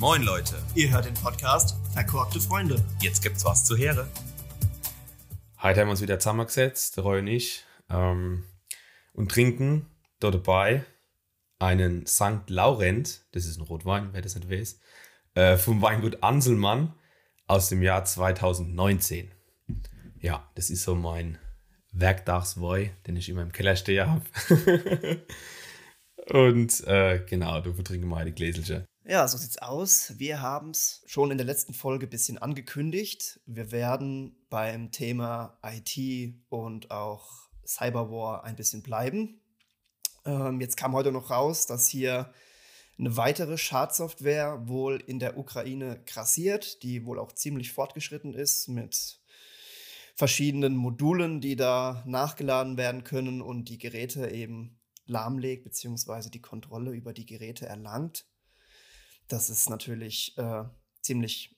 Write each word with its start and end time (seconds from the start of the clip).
Moin 0.00 0.22
Leute, 0.22 0.54
Ihr 0.74 0.90
hört 0.90 1.04
den 1.04 1.12
Podcast 1.12 1.76
Verkorkte 1.92 2.40
Freunde. 2.40 2.82
jetzt 3.02 3.22
gibt's 3.22 3.44
was 3.44 3.66
zu 3.66 3.76
Heere. 3.76 4.08
Heute 5.60 5.80
haben 5.80 5.88
wir 5.88 5.90
uns 5.90 6.00
wieder 6.00 6.18
zusammengesetzt, 6.18 6.96
Roy 6.96 7.18
und 7.18 7.26
ich, 7.26 7.66
ähm, 7.90 8.44
und 9.12 9.30
trinken 9.30 9.90
dort 10.18 10.36
dabei 10.36 10.86
einen 11.58 12.06
St. 12.06 12.48
Laurent, 12.48 13.26
das 13.32 13.44
ist 13.44 13.58
ein 13.58 13.64
Rotwein, 13.64 14.08
wer 14.12 14.22
das 14.22 14.36
nicht 14.36 14.50
weiß, 14.50 14.80
äh, 15.34 15.58
vom 15.58 15.82
Weingut 15.82 16.22
Anselmann 16.22 16.94
aus 17.46 17.68
dem 17.68 17.82
Jahr 17.82 18.02
2019. 18.02 19.30
Ja, 20.18 20.50
das 20.54 20.70
ist 20.70 20.82
so 20.82 20.94
mein 20.94 21.36
Werktagswein, 21.92 22.92
den 23.06 23.16
ich 23.16 23.28
immer 23.28 23.42
im 23.42 23.52
Keller 23.52 23.76
stehen 23.76 24.08
habe. 24.08 25.20
und 26.30 26.86
äh, 26.86 27.22
genau, 27.28 27.60
du 27.60 27.74
vertrinken 27.74 28.08
mal 28.08 28.24
die 28.24 28.32
Gläselchen. 28.32 28.86
Ja, 29.10 29.26
so 29.26 29.38
sieht's 29.38 29.58
aus. 29.58 30.12
Wir 30.18 30.40
haben 30.40 30.70
es 30.70 31.02
schon 31.04 31.32
in 31.32 31.36
der 31.36 31.44
letzten 31.44 31.74
Folge 31.74 32.06
ein 32.06 32.10
bisschen 32.10 32.38
angekündigt. 32.38 33.40
Wir 33.44 33.72
werden 33.72 34.36
beim 34.50 34.92
Thema 34.92 35.58
IT 35.64 36.32
und 36.48 36.92
auch 36.92 37.48
Cyberwar 37.66 38.44
ein 38.44 38.54
bisschen 38.54 38.84
bleiben. 38.84 39.40
Ähm, 40.24 40.60
jetzt 40.60 40.76
kam 40.76 40.92
heute 40.92 41.10
noch 41.10 41.30
raus, 41.30 41.66
dass 41.66 41.88
hier 41.88 42.32
eine 43.00 43.16
weitere 43.16 43.58
Schadsoftware 43.58 44.68
wohl 44.68 45.02
in 45.04 45.18
der 45.18 45.36
Ukraine 45.38 46.00
grassiert, 46.06 46.84
die 46.84 47.04
wohl 47.04 47.18
auch 47.18 47.32
ziemlich 47.32 47.72
fortgeschritten 47.72 48.32
ist 48.32 48.68
mit 48.68 49.18
verschiedenen 50.14 50.76
Modulen, 50.76 51.40
die 51.40 51.56
da 51.56 52.04
nachgeladen 52.06 52.76
werden 52.76 53.02
können 53.02 53.42
und 53.42 53.70
die 53.70 53.78
Geräte 53.78 54.30
eben 54.30 54.78
lahmlegt, 55.06 55.64
beziehungsweise 55.64 56.30
die 56.30 56.42
Kontrolle 56.42 56.92
über 56.92 57.12
die 57.12 57.26
Geräte 57.26 57.66
erlangt. 57.66 58.29
Das 59.30 59.48
ist 59.48 59.70
natürlich 59.70 60.36
äh, 60.38 60.64
ziemlich, 61.02 61.56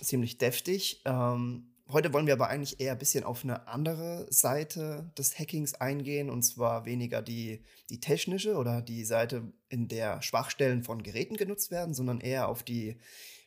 ziemlich 0.00 0.38
deftig. 0.38 1.02
Ähm, 1.04 1.74
heute 1.88 2.12
wollen 2.12 2.26
wir 2.26 2.34
aber 2.34 2.48
eigentlich 2.48 2.78
eher 2.78 2.92
ein 2.92 2.98
bisschen 2.98 3.24
auf 3.24 3.42
eine 3.42 3.66
andere 3.66 4.28
Seite 4.30 5.12
des 5.18 5.36
Hackings 5.36 5.74
eingehen, 5.74 6.30
und 6.30 6.44
zwar 6.44 6.86
weniger 6.86 7.22
die, 7.22 7.64
die 7.90 7.98
technische 7.98 8.54
oder 8.54 8.82
die 8.82 9.04
Seite, 9.04 9.52
in 9.68 9.88
der 9.88 10.22
Schwachstellen 10.22 10.84
von 10.84 11.02
Geräten 11.02 11.36
genutzt 11.36 11.72
werden, 11.72 11.92
sondern 11.92 12.20
eher 12.20 12.48
auf 12.48 12.62
die 12.62 13.00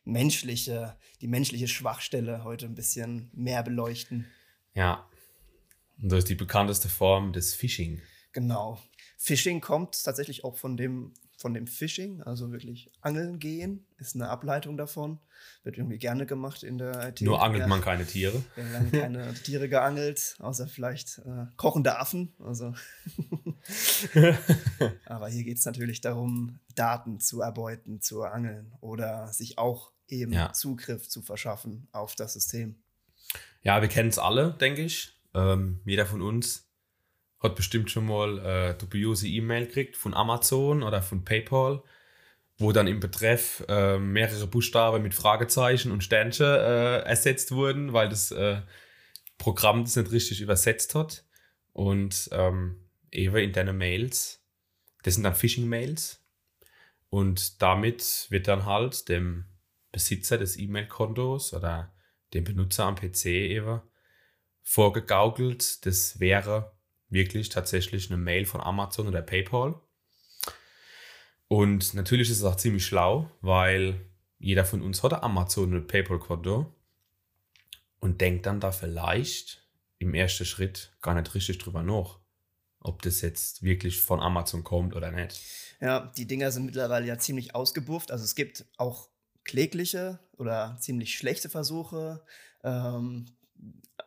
menschliche, 0.03 0.97
die 1.21 1.27
menschliche 1.27 1.69
Schwachstelle 1.69 2.43
heute 2.43 2.65
ein 2.65 2.75
bisschen 2.75 3.29
mehr 3.33 3.63
beleuchten. 3.63 4.25
Ja, 4.73 5.09
und 6.01 6.11
das 6.11 6.19
ist 6.19 6.29
die 6.29 6.35
bekannteste 6.35 6.89
Form 6.89 7.31
des 7.31 7.55
Phishing. 7.55 8.01
Genau. 8.33 8.81
Phishing 9.17 9.61
kommt 9.61 10.03
tatsächlich 10.03 10.43
auch 10.43 10.57
von 10.57 10.75
dem, 10.75 11.13
von 11.43 11.53
dem 11.53 11.67
Phishing, 11.67 12.21
also 12.21 12.53
wirklich 12.53 12.89
angeln 13.01 13.37
gehen, 13.37 13.85
ist 13.97 14.15
eine 14.15 14.29
Ableitung 14.29 14.77
davon. 14.77 15.19
Wird 15.63 15.77
irgendwie 15.77 15.97
gerne 15.97 16.25
gemacht 16.25 16.63
in 16.63 16.77
der 16.77 17.09
IT. 17.09 17.19
Nur 17.19 17.43
angelt 17.43 17.63
Ja. 17.63 17.67
man 17.67 17.81
keine 17.81 18.05
Tiere. 18.05 18.41
Wir 18.55 18.63
haben 18.63 18.71
lange 18.71 18.91
keine 18.91 19.33
Tiere 19.43 19.67
geangelt, 19.67 20.37
außer 20.39 20.67
vielleicht 20.69 21.17
äh, 21.19 21.47
kochende 21.57 21.99
Affen. 21.99 22.33
Also. 22.39 22.73
Aber 25.05 25.27
hier 25.27 25.43
geht 25.43 25.57
es 25.57 25.65
natürlich 25.65 25.99
darum, 25.99 26.59
Daten 26.75 27.19
zu 27.19 27.41
erbeuten, 27.41 27.99
zu 27.99 28.23
angeln 28.23 28.71
oder 28.79 29.27
sich 29.33 29.57
auch 29.57 29.91
eben 30.07 30.31
Ja. 30.31 30.53
Zugriff 30.53 31.09
zu 31.09 31.21
verschaffen 31.21 31.89
auf 31.91 32.15
das 32.15 32.33
System. 32.33 32.81
Ja, 33.63 33.81
wir 33.81 33.89
kennen 33.89 34.09
es 34.09 34.17
alle, 34.19 34.53
denke 34.59 34.81
ich. 34.83 35.19
Ähm, 35.33 35.81
jeder 35.85 36.05
von 36.05 36.21
uns 36.21 36.69
hat 37.43 37.55
bestimmt 37.55 37.91
schon 37.91 38.07
mal 38.07 38.39
äh, 38.39 38.77
dubiose 38.77 39.27
E-Mail 39.27 39.67
gekriegt 39.67 39.97
von 39.97 40.13
Amazon 40.13 40.81
oder 40.81 41.01
von 41.01 41.25
PayPal, 41.25 41.83
wo 42.57 42.71
dann 42.71 42.87
im 42.87 43.01
Betreff 43.01 43.63
äh, 43.67 43.99
mehrere 43.99 44.47
Buchstaben 44.47 45.03
mit 45.03 45.13
Fragezeichen 45.13 45.91
und 45.91 46.03
Sternchen 46.03 46.45
äh, 46.45 46.99
ersetzt 46.99 47.51
wurden, 47.51 47.91
weil 47.91 48.07
das 48.07 48.31
äh, 48.31 48.61
Programm 49.37 49.83
das 49.83 49.97
nicht 49.97 50.11
richtig 50.11 50.41
übersetzt 50.41 50.95
hat. 50.95 51.25
Und 51.73 52.29
ähm, 52.31 52.87
eben 53.11 53.35
in 53.35 53.51
deine 53.51 53.73
Mails, 53.73 54.41
das 55.03 55.15
sind 55.15 55.23
dann 55.23 55.35
Phishing-Mails. 55.35 56.23
Und 57.09 57.61
damit 57.61 58.27
wird 58.29 58.47
dann 58.47 58.65
halt 58.65 59.09
dem 59.09 59.45
Besitzer 59.91 60.37
des 60.37 60.57
E-Mail-Kontos 60.57 61.53
oder 61.53 61.93
dem 62.33 62.43
Benutzer 62.43 62.85
am 62.85 62.95
PC 62.95 63.25
eben 63.25 63.81
vorgegaukelt, 64.63 65.85
das 65.85 66.19
wäre 66.19 66.72
wirklich 67.13 67.49
tatsächlich 67.49 68.09
eine 68.09 68.17
Mail 68.17 68.45
von 68.45 68.61
Amazon 68.61 69.07
oder 69.07 69.21
PayPal. 69.21 69.79
Und 71.47 71.93
natürlich 71.93 72.29
ist 72.29 72.39
es 72.39 72.43
auch 72.43 72.55
ziemlich 72.55 72.85
schlau, 72.85 73.29
weil 73.41 74.01
jeder 74.39 74.65
von 74.65 74.81
uns 74.81 75.03
hat 75.03 75.13
Amazon 75.23 75.73
oder 75.73 75.85
PayPal-Konto 75.85 76.73
und 77.99 78.19
denkt 78.19 78.45
dann 78.45 78.59
da 78.59 78.71
vielleicht 78.71 79.63
im 79.99 80.13
ersten 80.13 80.45
Schritt 80.45 80.97
gar 81.01 81.13
nicht 81.13 81.33
richtig 81.33 81.59
drüber 81.59 81.83
nach, 81.83 82.19
ob 82.79 83.01
das 83.03 83.21
jetzt 83.21 83.63
wirklich 83.63 84.01
von 84.01 84.19
Amazon 84.19 84.63
kommt 84.63 84.95
oder 84.95 85.11
nicht. 85.11 85.39
Ja, 85.79 86.11
die 86.17 86.25
Dinger 86.25 86.51
sind 86.51 86.65
mittlerweile 86.65 87.05
ja 87.05 87.17
ziemlich 87.17 87.55
ausgebufft. 87.55 88.11
Also 88.11 88.25
es 88.25 88.35
gibt 88.35 88.65
auch 88.77 89.09
klägliche 89.43 90.19
oder 90.37 90.77
ziemlich 90.79 91.17
schlechte 91.17 91.49
Versuche, 91.49 92.25
ähm, 92.63 93.25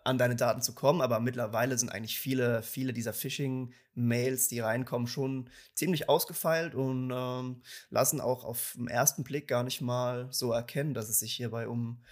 an 0.05 0.19
deine 0.19 0.37
Daten 0.37 0.63
zu 0.63 0.75
kommen, 0.75 1.01
aber 1.01 1.21
mittlerweile 1.21 1.77
sind 1.77 1.91
eigentlich 1.91 2.19
viele, 2.19 2.63
viele 2.63 2.93
dieser 2.93 3.13
Phishing-Mails, 3.13 4.49
die 4.49 4.61
reinkommen, 4.61 5.09
schon 5.09 5.51
ziemlich 5.75 6.09
ausgefeilt 6.09 6.75
und 6.75 7.13
ähm, 7.15 7.63
lassen 7.91 8.21
auch 8.21 8.45
auf 8.45 8.75
den 8.77 8.89
ersten 8.89 9.25
Blick 9.25 9.49
gar 9.49 9.65
nicht 9.65 9.81
mal 9.81 10.29
so 10.31 10.53
erkennen, 10.53 10.95
dass 10.95 11.09
es 11.09 11.19
sich 11.19 11.35
hierbei 11.35 11.67
um 11.67 12.03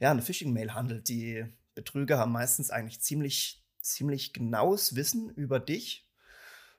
ja, 0.00 0.10
eine 0.10 0.22
Phishing-Mail 0.22 0.74
handelt. 0.74 1.08
Die 1.08 1.46
Betrüger 1.74 2.18
haben 2.18 2.32
meistens 2.32 2.70
eigentlich 2.70 3.00
ziemlich, 3.00 3.64
ziemlich 3.80 4.32
genaues 4.32 4.94
Wissen 4.94 5.30
über 5.30 5.60
dich. 5.60 6.06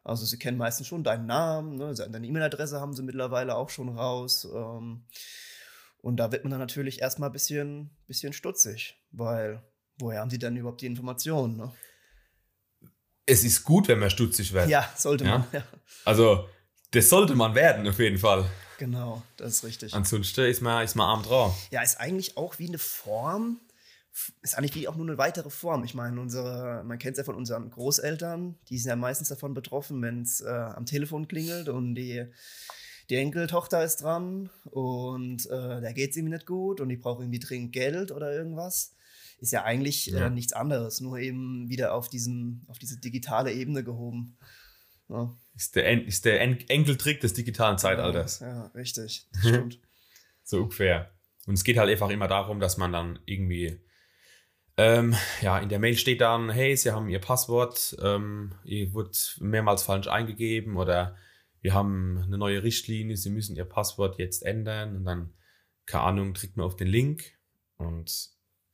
Also 0.04 0.26
sie 0.26 0.38
kennen 0.38 0.58
meistens 0.58 0.88
schon 0.88 1.04
deinen 1.04 1.28
Namen, 1.28 1.78
ne? 1.78 1.94
deine 1.94 2.26
E-Mail-Adresse 2.26 2.80
haben 2.80 2.94
sie 2.94 3.04
mittlerweile 3.04 3.56
auch 3.56 3.70
schon 3.70 3.90
raus. 3.90 4.48
Ähm, 4.52 5.06
und 6.02 6.18
da 6.18 6.32
wird 6.32 6.44
man 6.44 6.52
dann 6.52 6.60
natürlich 6.60 7.02
erstmal 7.02 7.30
ein 7.30 7.34
bisschen, 7.34 7.92
bisschen 8.08 8.34
stutzig, 8.34 9.00
weil 9.12 9.64
woher 10.00 10.20
haben 10.20 10.30
sie 10.30 10.40
denn 10.40 10.56
überhaupt 10.56 10.82
die 10.82 10.88
Informationen? 10.88 11.58
Ne? 11.58 11.72
Es 13.26 13.44
ist 13.44 13.64
gut, 13.64 13.88
wenn 13.88 14.00
man 14.00 14.10
stutzig 14.10 14.54
wird. 14.54 14.70
Ja, 14.70 14.92
sollte 14.96 15.24
man. 15.24 15.46
Ja. 15.52 15.64
Also, 16.06 16.48
das 16.92 17.08
sollte 17.10 17.36
man 17.36 17.56
werden, 17.56 17.88
auf 17.88 18.00
jeden 18.00 18.18
Fall. 18.18 18.50
Genau, 18.78 19.22
das 19.38 19.54
ist 19.54 19.64
richtig. 19.64 19.94
Ansonsten 19.94 20.46
ist 20.46 20.62
man, 20.62 20.84
ist 20.84 20.96
man 20.96 21.08
arm 21.08 21.24
dran. 21.24 21.52
Ja, 21.70 21.84
ist 21.84 22.00
eigentlich 22.00 22.36
auch 22.36 22.58
wie 22.58 22.68
eine 22.68 22.80
Form, 22.80 23.60
ist 24.42 24.58
eigentlich 24.58 24.76
wie 24.76 24.88
auch 24.88 24.96
nur 24.96 25.08
eine 25.08 25.18
weitere 25.18 25.50
Form. 25.50 25.84
Ich 25.84 25.94
meine, 25.94 26.20
unsere, 26.20 26.84
man 26.84 26.98
kennt 26.98 27.14
es 27.14 27.20
ja 27.20 27.24
von 27.24 27.36
unseren 27.36 27.70
Großeltern, 27.70 28.58
die 28.70 28.80
sind 28.80 28.90
ja 28.90 28.96
meistens 28.96 29.30
davon 29.30 29.54
betroffen, 29.54 30.02
wenn 30.02 30.24
es 30.24 30.42
äh, 30.42 30.50
am 30.50 30.88
Telefon 30.88 31.28
klingelt 31.28 31.70
und 31.70 31.94
die, 31.94 32.26
die 33.10 33.16
Enkeltochter 33.18 33.84
ist 33.84 33.98
dran 34.02 34.50
und 34.66 35.46
äh, 35.46 35.80
der 35.80 35.94
geht 35.94 36.12
es 36.12 36.18
irgendwie 36.18 36.34
nicht 36.34 36.48
gut 36.48 36.82
und 36.82 36.90
die 36.90 36.98
braucht 36.98 37.22
irgendwie 37.22 37.40
dringend 37.40 37.74
Geld 37.74 38.12
oder 38.12 38.34
irgendwas. 38.34 38.96
Ist 39.42 39.52
ja 39.52 39.64
eigentlich 39.64 40.06
Ja. 40.06 40.28
Äh, 40.28 40.30
nichts 40.30 40.54
anderes, 40.54 41.02
nur 41.02 41.18
eben 41.18 41.68
wieder 41.68 41.96
auf, 41.96 42.10
diesen, 42.10 42.64
auf 42.68 42.78
diese 42.78 43.00
digitale 43.00 43.52
Ebene 43.52 43.84
gehoben. 43.84 44.38
Ja, 45.10 45.36
Ist 45.56 45.76
der, 45.76 45.88
En 45.88 46.06
ist 46.06 46.26
der 46.26 46.40
En 46.42 46.60
Enkeltrick 46.70 47.20
des 47.22 47.34
digitalen 47.34 47.80
Zeitalters. 47.80 48.40
Ja, 48.40 48.68
richtig, 48.68 49.28
das 49.34 49.42
stimmt. 49.42 49.80
So 50.44 50.62
ungefähr. 50.62 51.12
Und 51.48 51.56
es 51.56 51.64
geht 51.64 51.78
halt 51.78 51.90
einfach 51.90 52.12
immer 52.12 52.28
darum, 52.28 52.60
dass 52.60 52.78
man 52.78 52.94
dann 52.94 53.20
irgendwie, 53.26 53.82
ähm, 54.78 55.16
ja, 55.42 55.58
in 55.58 55.70
der 55.70 55.80
Mail 55.80 55.98
steht 55.98 56.22
dann, 56.22 56.52
hey, 56.52 56.78
Sie 56.78 56.92
haben 56.92 57.10
Ihr 57.10 57.20
Passwort, 57.20 57.98
ähm, 58.02 58.54
ihr 58.64 58.94
wurde 58.94 59.12
mehrmals 59.40 59.82
falsch 59.82 60.08
eingegeben 60.08 60.78
oder 60.78 61.16
wir 61.62 61.74
haben 61.74 62.20
eine 62.20 62.38
neue 62.38 62.62
Richtlinie, 62.62 63.18
Sie 63.18 63.32
müssen 63.32 63.56
Ihr 63.56 63.66
Passwort 63.66 64.20
jetzt 64.20 64.44
ändern 64.44 64.96
und 64.96 65.04
dann, 65.06 65.34
keine 65.88 66.04
Ahnung, 66.04 66.36
drückt 66.36 66.58
man 66.58 66.68
auf 66.68 66.76
den 66.76 66.88
Link 66.88 67.40
und 67.78 68.30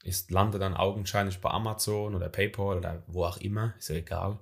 es 0.08 0.30
landet 0.30 0.62
dann 0.62 0.74
augenscheinlich 0.74 1.40
bei 1.42 1.50
Amazon 1.50 2.16
oder 2.16 2.30
PayPal 2.30 2.78
oder 2.78 3.04
wo 3.08 3.26
auch 3.26 3.38
immer, 3.38 3.74
ist 3.78 3.90
ja 3.90 3.96
egal. 3.96 4.40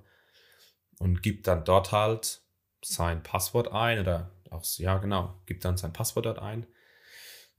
Und 0.98 1.22
gibt 1.22 1.46
dann 1.46 1.64
dort 1.64 1.92
halt 1.92 2.40
sein 2.82 3.22
Passwort 3.22 3.72
ein 3.72 3.98
oder 3.98 4.30
auch, 4.50 4.64
ja 4.76 4.98
genau, 4.98 5.40
gibt 5.46 5.64
dann 5.64 5.76
sein 5.76 5.92
Passwort 5.92 6.26
dort 6.26 6.38
ein. 6.38 6.66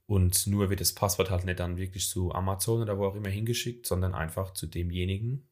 Und 0.06 0.46
nur 0.46 0.70
wird 0.70 0.80
das 0.80 0.94
Passwort 0.94 1.30
halt 1.30 1.44
nicht 1.44 1.60
dann 1.60 1.76
wirklich 1.76 2.08
zu 2.08 2.32
Amazon 2.32 2.80
oder 2.80 2.98
wo 2.98 3.06
auch 3.06 3.14
immer 3.14 3.28
hingeschickt, 3.28 3.86
sondern 3.86 4.14
einfach 4.14 4.54
zu 4.54 4.66
demjenigen, 4.66 5.46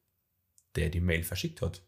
der 0.75 0.89
die 0.89 0.99
Mail 0.99 1.23
verschickt 1.23 1.61
hat. 1.61 1.83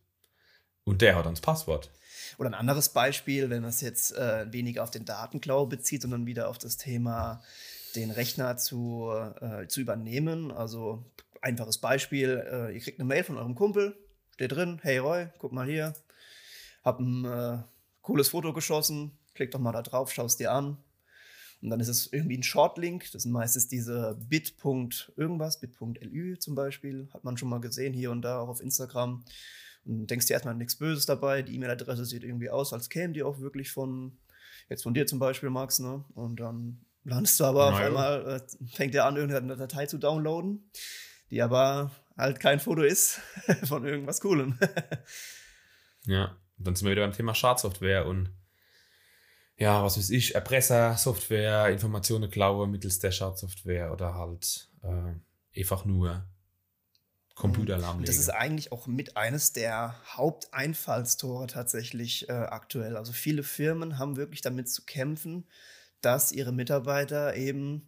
Und 0.84 1.02
der 1.02 1.16
hat 1.16 1.26
dann 1.26 1.34
das 1.34 1.42
Passwort. 1.42 1.92
Oder 2.38 2.50
ein 2.50 2.54
anderes 2.56 2.90
Beispiel, 2.90 3.50
wenn 3.50 3.62
man 3.62 3.72
es 3.72 3.82
jetzt 3.82 4.16
äh, 4.16 4.52
weniger 4.52 4.84
auf 4.84 4.92
den 4.92 5.06
Datenklau 5.06 5.66
bezieht, 5.66 6.04
sondern 6.04 6.28
wieder 6.28 6.48
auf 6.48 6.60
das 6.60 6.78
Thema, 6.78 7.42
den 7.96 8.12
Rechner 8.12 8.58
zu, 8.58 9.10
äh, 9.42 9.68
zu 9.68 9.82
übernehmen. 9.82 10.52
Also 10.52 11.06
einfaches 11.42 11.78
Beispiel, 11.78 12.44
äh, 12.52 12.74
ihr 12.74 12.80
kriegt 12.80 13.00
eine 13.00 13.08
Mail 13.08 13.24
von 13.24 13.38
eurem 13.38 13.56
Kumpel, 13.56 13.98
steht 14.34 14.52
drin, 14.52 14.80
hey 14.82 14.98
Roy, 14.98 15.28
guck 15.38 15.52
mal 15.52 15.68
hier, 15.68 15.94
hab 16.84 17.00
ein 17.00 17.26
äh, 17.26 17.60
cooles 18.02 18.30
Foto 18.30 18.54
geschossen, 18.54 19.18
klick 19.34 19.52
doch 19.52 19.60
mal 19.60 19.72
da 19.72 19.82
drauf, 19.82 20.12
schau 20.12 20.26
es 20.26 20.38
dir 20.38 20.52
an. 20.52 20.78
Und 21.62 21.70
dann 21.72 21.80
ist 21.80 21.90
es 21.90 22.12
irgendwie 22.12 22.38
ein 22.38 22.44
Shortlink. 22.44 23.12
Das 23.12 23.24
sind 23.24 23.34
meistens 23.34 23.68
diese 23.68 24.18
bit. 24.30 24.56
bit.lü 24.62 26.38
zum 26.40 26.56
Beispiel. 26.56 27.10
Hat 27.14 27.24
man 27.24 27.38
schon 27.38 27.50
mal 27.50 27.60
gesehen 27.60 27.94
hier 27.94 28.12
und 28.12 28.22
da 28.22 28.40
auch 28.40 28.48
auf 28.48 28.62
Instagram. 28.62 29.26
Und 29.86 30.10
denkst 30.10 30.28
dir 30.28 30.34
erstmal 30.34 30.56
nichts 30.56 30.78
Böses 30.78 31.06
dabei. 31.06 31.42
Die 31.42 31.56
E-Mail-Adresse 31.56 32.06
sieht 32.06 32.24
irgendwie 32.24 32.50
aus, 32.50 32.72
als 32.72 32.90
käme 32.90 33.14
die 33.14 33.24
auch 33.24 33.40
wirklich 33.40 33.72
von, 33.72 34.18
jetzt 34.70 34.84
von 34.84 34.94
dir 34.94 35.06
zum 35.06 35.20
Beispiel, 35.20 35.50
Max, 35.50 35.80
ne? 35.80 36.06
Und 36.14 36.40
dann 36.40 36.86
landest 37.04 37.40
du 37.40 37.46
aber 37.46 37.66
Nein. 37.66 37.74
auf 37.74 37.80
einmal, 37.80 38.36
äh, 38.36 38.68
fängt 38.68 38.96
er 38.96 39.06
an, 39.06 39.16
irgendeine 39.16 39.56
Datei 39.56 39.86
zu 39.86 39.98
downloaden, 39.98 40.70
die 41.32 41.42
aber 41.42 41.92
halt 42.18 42.40
kein 42.40 42.60
Foto 42.60 42.82
ist 42.82 43.22
von 43.64 43.86
irgendwas 43.86 44.22
Coolem. 44.22 44.58
ja, 46.06 46.36
dann 46.58 46.76
sind 46.76 46.86
wir 46.86 46.92
wieder 46.92 47.06
beim 47.06 47.16
Thema 47.16 47.34
Schadsoftware 47.34 48.06
und 48.06 48.32
ja, 49.56 49.84
was 49.84 49.98
weiß 49.98 50.10
ich, 50.12 50.36
Erpresser-Software, 50.36 51.70
Informationen 51.70 52.32
klauen 52.32 52.72
mittels 52.72 53.00
der 53.00 53.12
Schadsoftware 53.12 53.92
oder 53.92 54.16
halt 54.16 54.70
äh, 54.84 55.60
einfach 55.60 55.84
nur 55.84 56.26
Computer 57.36 57.78
lahmlegen. 57.78 58.06
Das 58.06 58.18
ist 58.18 58.30
eigentlich 58.30 58.72
auch 58.72 58.88
mit 58.88 59.18
eines 59.18 59.54
der 59.54 59.96
Haupteinfallstore 60.16 61.48
tatsächlich 61.48 62.30
äh, 62.30 62.34
aktuell. 62.34 62.98
Also 62.98 63.14
viele 63.14 63.44
Firmen 63.44 63.98
haben 63.98 64.18
wirklich 64.18 64.42
damit 64.42 64.70
zu 64.70 64.84
kämpfen, 64.86 65.46
dass 66.02 66.32
ihre 66.32 66.52
Mitarbeiter 66.52 67.36
eben 67.36 67.88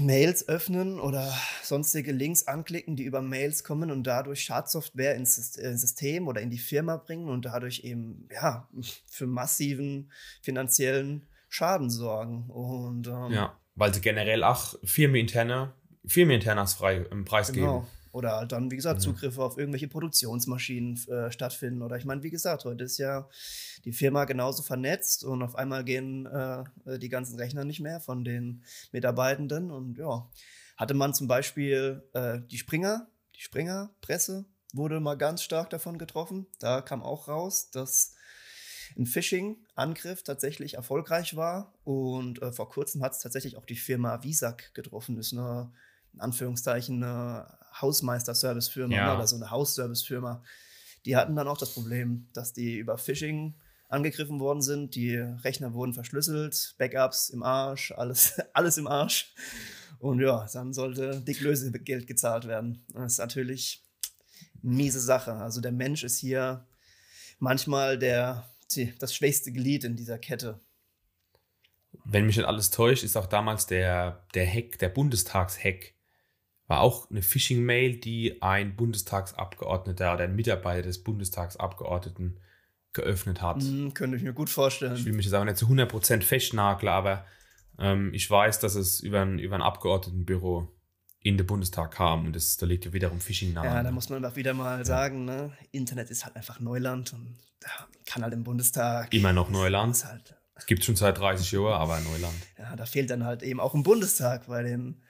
Mails 0.00 0.48
öffnen 0.48 1.00
oder 1.00 1.32
sonstige 1.62 2.12
Links 2.12 2.46
anklicken, 2.46 2.96
die 2.96 3.04
über 3.04 3.20
Mails 3.20 3.64
kommen 3.64 3.90
und 3.90 4.04
dadurch 4.04 4.42
Schadsoftware 4.42 5.16
ins 5.16 5.58
äh, 5.58 5.76
System 5.76 6.28
oder 6.28 6.40
in 6.40 6.50
die 6.50 6.58
Firma 6.58 6.96
bringen 6.96 7.28
und 7.28 7.44
dadurch 7.44 7.80
eben 7.80 8.28
ja 8.32 8.68
für 9.06 9.26
massiven 9.26 10.10
finanziellen 10.40 11.26
Schaden 11.48 11.90
sorgen. 11.90 12.48
Und, 12.48 13.08
ähm, 13.08 13.32
ja, 13.32 13.58
weil 13.74 13.92
sie 13.92 14.00
generell 14.00 14.44
auch 14.44 14.74
firmeninterne, 14.84 15.74
firmeninternas 16.06 16.74
frei 16.74 17.04
im 17.10 17.24
Preis 17.24 17.52
genau. 17.52 17.80
geben. 17.80 17.90
Oder 18.12 18.36
halt 18.36 18.52
dann, 18.52 18.70
wie 18.70 18.76
gesagt, 18.76 19.00
mhm. 19.00 19.04
Zugriffe 19.04 19.42
auf 19.42 19.56
irgendwelche 19.56 19.88
Produktionsmaschinen 19.88 20.96
äh, 21.08 21.32
stattfinden. 21.32 21.82
Oder 21.82 21.96
ich 21.96 22.04
meine, 22.04 22.22
wie 22.22 22.30
gesagt, 22.30 22.64
heute 22.64 22.84
ist 22.84 22.98
ja 22.98 23.28
die 23.84 23.92
Firma 23.92 24.26
genauso 24.26 24.62
vernetzt 24.62 25.24
und 25.24 25.42
auf 25.42 25.56
einmal 25.56 25.82
gehen 25.82 26.26
äh, 26.26 26.64
die 26.98 27.08
ganzen 27.08 27.36
Rechner 27.36 27.64
nicht 27.64 27.80
mehr 27.80 28.00
von 28.00 28.22
den 28.24 28.64
Mitarbeitenden. 28.92 29.70
Und 29.70 29.98
ja, 29.98 30.28
hatte 30.76 30.94
man 30.94 31.14
zum 31.14 31.26
Beispiel 31.26 32.02
äh, 32.12 32.40
die 32.50 32.58
Springer, 32.58 33.08
die 33.34 33.40
Springer-Presse 33.40 34.44
wurde 34.74 35.00
mal 35.00 35.16
ganz 35.16 35.42
stark 35.42 35.70
davon 35.70 35.98
getroffen. 35.98 36.46
Da 36.58 36.80
kam 36.80 37.02
auch 37.02 37.28
raus, 37.28 37.70
dass 37.70 38.14
ein 38.96 39.06
Phishing-Angriff 39.06 40.22
tatsächlich 40.22 40.74
erfolgreich 40.74 41.36
war. 41.36 41.74
Und 41.84 42.42
äh, 42.42 42.52
vor 42.52 42.68
kurzem 42.68 43.02
hat 43.02 43.12
es 43.12 43.20
tatsächlich 43.20 43.56
auch 43.56 43.66
die 43.66 43.76
Firma 43.76 44.22
Visak 44.22 44.74
getroffen. 44.74 45.16
Das 45.16 45.28
ist 45.28 45.38
eine, 45.38 45.72
in 46.14 46.20
Anführungszeichen, 46.20 47.02
eine 47.02 47.46
Hausmeister-Service-Firma 47.80 48.94
ja. 48.94 49.14
oder 49.14 49.26
so 49.26 49.36
eine 49.36 49.50
Haus-Service-Firma. 49.50 50.42
Die 51.04 51.16
hatten 51.16 51.34
dann 51.34 51.48
auch 51.48 51.58
das 51.58 51.74
Problem, 51.74 52.28
dass 52.32 52.52
die 52.52 52.76
über 52.76 52.98
Phishing 52.98 53.54
angegriffen 53.88 54.40
worden 54.40 54.62
sind. 54.62 54.94
Die 54.94 55.16
Rechner 55.16 55.74
wurden 55.74 55.94
verschlüsselt, 55.94 56.74
Backups 56.78 57.30
im 57.30 57.42
Arsch, 57.42 57.92
alles, 57.92 58.40
alles 58.52 58.78
im 58.78 58.86
Arsch. 58.86 59.34
Und 59.98 60.20
ja, 60.20 60.46
dann 60.52 60.72
sollte 60.72 61.20
dick 61.20 61.40
Lösegeld 61.40 62.06
gezahlt 62.06 62.46
werden. 62.46 62.84
Das 62.92 63.12
ist 63.12 63.18
natürlich 63.18 63.84
eine 64.62 64.74
miese 64.74 65.00
Sache. 65.00 65.34
Also 65.34 65.60
der 65.60 65.72
Mensch 65.72 66.02
ist 66.02 66.18
hier 66.18 66.66
manchmal 67.38 67.98
der, 67.98 68.48
das 68.98 69.14
schwächste 69.14 69.52
Glied 69.52 69.84
in 69.84 69.94
dieser 69.94 70.18
Kette. 70.18 70.60
Wenn 72.04 72.26
mich 72.26 72.36
nicht 72.36 72.46
alles 72.46 72.70
täuscht, 72.70 73.04
ist 73.04 73.16
auch 73.16 73.26
damals 73.26 73.66
der, 73.66 74.24
der 74.34 74.46
Hack, 74.46 74.78
der 74.78 74.88
Bundestagshack, 74.88 75.94
war 76.66 76.80
auch 76.80 77.10
eine 77.10 77.22
Phishing-Mail, 77.22 77.96
die 77.96 78.40
ein 78.42 78.76
Bundestagsabgeordneter 78.76 80.14
oder 80.14 80.24
ein 80.24 80.34
Mitarbeiter 80.34 80.82
des 80.82 81.02
Bundestagsabgeordneten 81.02 82.38
geöffnet 82.92 83.42
hat. 83.42 83.62
Mm, 83.62 83.90
könnte 83.90 84.16
ich 84.16 84.22
mir 84.22 84.32
gut 84.32 84.50
vorstellen. 84.50 84.94
Ich 84.94 85.04
will 85.04 85.12
mich 85.12 85.26
jetzt 85.26 85.34
aber 85.34 85.44
nicht 85.44 85.56
zu 85.56 85.66
100% 85.66 86.22
festnageln, 86.22 86.92
aber 86.92 87.24
ähm, 87.78 88.12
ich 88.14 88.30
weiß, 88.30 88.60
dass 88.60 88.74
es 88.74 89.00
über 89.00 89.22
ein, 89.22 89.38
über 89.38 89.54
ein 89.54 89.62
Abgeordnetenbüro 89.62 90.68
in 91.20 91.36
den 91.36 91.46
Bundestag 91.46 91.92
kam 91.92 92.26
und 92.26 92.36
das, 92.36 92.56
da 92.56 92.66
liegt 92.66 92.84
ja 92.84 92.92
wiederum 92.92 93.20
Phishing 93.20 93.52
nahe. 93.52 93.64
Ja, 93.64 93.82
da 93.82 93.90
muss 93.90 94.08
man 94.08 94.24
einfach 94.24 94.36
wieder 94.36 94.54
mal 94.54 94.78
ja. 94.78 94.84
sagen, 94.84 95.24
ne? 95.24 95.52
Internet 95.70 96.10
ist 96.10 96.24
halt 96.24 96.36
einfach 96.36 96.58
Neuland 96.58 97.12
und 97.12 97.38
da 97.60 97.70
kann 98.06 98.22
halt 98.22 98.34
im 98.34 98.42
Bundestag. 98.42 99.14
Immer 99.14 99.32
noch 99.32 99.48
Neuland. 99.48 100.04
Halt, 100.04 100.34
es 100.54 100.66
gibt 100.66 100.84
schon 100.84 100.96
seit 100.96 101.18
30 101.18 101.52
Jahren, 101.52 101.74
aber 101.74 102.00
Neuland. 102.00 102.34
Ja, 102.58 102.74
da 102.74 102.86
fehlt 102.86 103.10
dann 103.10 103.24
halt 103.24 103.42
eben 103.42 103.60
auch 103.60 103.74
im 103.74 103.84
Bundestag 103.84 104.48
bei 104.48 104.62
den 104.62 105.02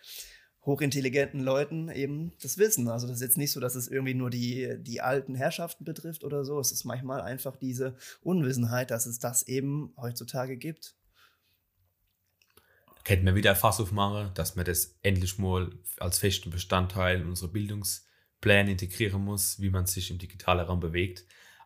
hochintelligenten 0.65 1.41
Leuten 1.41 1.89
eben 1.89 2.33
das 2.41 2.57
Wissen. 2.57 2.89
Also 2.89 3.07
das 3.07 3.17
ist 3.17 3.23
jetzt 3.23 3.39
nicht 3.39 3.53
so, 3.53 3.61
dass 3.61 3.75
es 3.75 3.89
irgendwie 3.89 4.15
nur 4.15 4.31
die, 4.31 4.77
die 4.79 5.01
alten 5.01 5.35
Herrschaften 5.35 5.85
betrifft 5.85 6.23
oder 6.23 6.45
so. 6.45 6.61
Es 6.61 6.71
ist 6.71 6.85
manchmal 6.85 7.21
einfach 7.21 7.57
diese 7.57 7.97
Unwissenheit, 8.23 8.91
dass 8.91 9.07
es 9.07 9.19
das 9.19 9.43
eben 9.45 9.93
heutzutage 9.97 10.57
gibt. 10.57 10.95
Könnten 13.05 13.27
wir 13.27 13.35
wieder 13.35 13.57
Fass 13.57 13.81
aufmachen, 13.81 14.31
dass 14.35 14.55
man 14.55 14.65
das 14.65 14.97
endlich 15.03 15.37
mal 15.39 15.71
als 15.99 16.19
festen 16.19 16.51
Bestandteil 16.51 17.21
in 17.21 17.29
unsere 17.29 17.51
Bildungspläne 17.51 18.71
integrieren 18.71 19.25
muss, 19.25 19.61
wie 19.61 19.71
man 19.71 19.87
sich 19.87 20.13
im 20.13 20.19
digitalen 20.19 20.65
Raum 20.65 20.79
bewegt. 20.79 21.25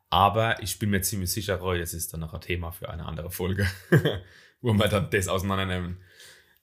Aber 0.09 0.63
ich 0.63 0.79
bin 0.79 0.89
mir 0.89 1.03
ziemlich 1.03 1.31
sicher, 1.31 1.57
Roy, 1.57 1.79
das 1.79 1.93
ist 1.93 2.15
dann 2.15 2.21
noch 2.21 2.33
ein 2.33 2.41
Thema 2.41 2.73
für 2.73 2.89
eine 2.89 3.05
andere 3.05 3.31
Folge, 3.31 3.67
wo 4.63 4.73
wir 4.73 4.89
dann 4.89 5.11
das 5.11 5.29
auseinandernehmen. 5.29 6.01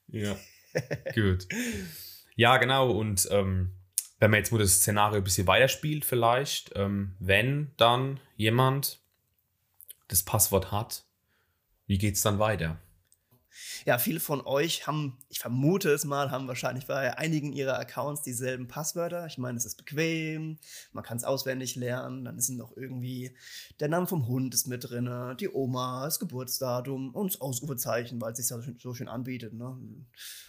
Ja, 0.08 0.36
gut. 1.14 1.46
Ja, 2.36 2.56
genau. 2.56 2.90
Und 2.90 3.28
ähm, 3.30 3.72
wenn 4.18 4.30
man 4.30 4.38
jetzt 4.38 4.52
mal 4.52 4.58
das 4.58 4.76
Szenario 4.76 5.18
ein 5.18 5.24
bisschen 5.24 5.46
weiterspielt, 5.46 6.04
vielleicht, 6.04 6.72
ähm, 6.76 7.14
wenn 7.18 7.72
dann 7.76 8.20
jemand 8.36 9.00
das 10.08 10.22
Passwort 10.22 10.72
hat, 10.72 11.04
wie 11.86 11.98
geht 11.98 12.14
es 12.14 12.22
dann 12.22 12.38
weiter? 12.38 12.78
Ja, 13.84 13.98
viele 13.98 14.20
von 14.20 14.40
euch 14.46 14.86
haben, 14.86 15.18
ich 15.28 15.38
vermute 15.38 15.90
es 15.90 16.04
mal, 16.04 16.30
haben 16.30 16.48
wahrscheinlich 16.48 16.86
bei 16.86 17.16
einigen 17.16 17.52
ihrer 17.52 17.78
Accounts 17.78 18.22
dieselben 18.22 18.68
Passwörter. 18.68 19.26
Ich 19.26 19.38
meine, 19.38 19.58
es 19.58 19.64
ist 19.64 19.76
bequem, 19.76 20.58
man 20.92 21.04
kann 21.04 21.16
es 21.16 21.24
auswendig 21.24 21.76
lernen, 21.76 22.24
dann 22.24 22.38
ist 22.38 22.48
noch 22.50 22.76
irgendwie 22.76 23.36
der 23.80 23.88
Name 23.88 24.06
vom 24.06 24.26
Hund 24.26 24.54
ist 24.54 24.66
mit 24.66 24.88
drin, 24.88 25.36
die 25.38 25.48
Oma, 25.48 26.04
das 26.04 26.18
Geburtsdatum 26.18 27.14
und 27.14 27.34
das 27.34 27.40
Ausrufezeichen, 27.40 28.20
weil 28.20 28.32
es 28.32 28.38
sich 28.38 28.46
so 28.46 28.94
schön 28.94 29.08
anbietet. 29.08 29.54
Ne? 29.54 29.76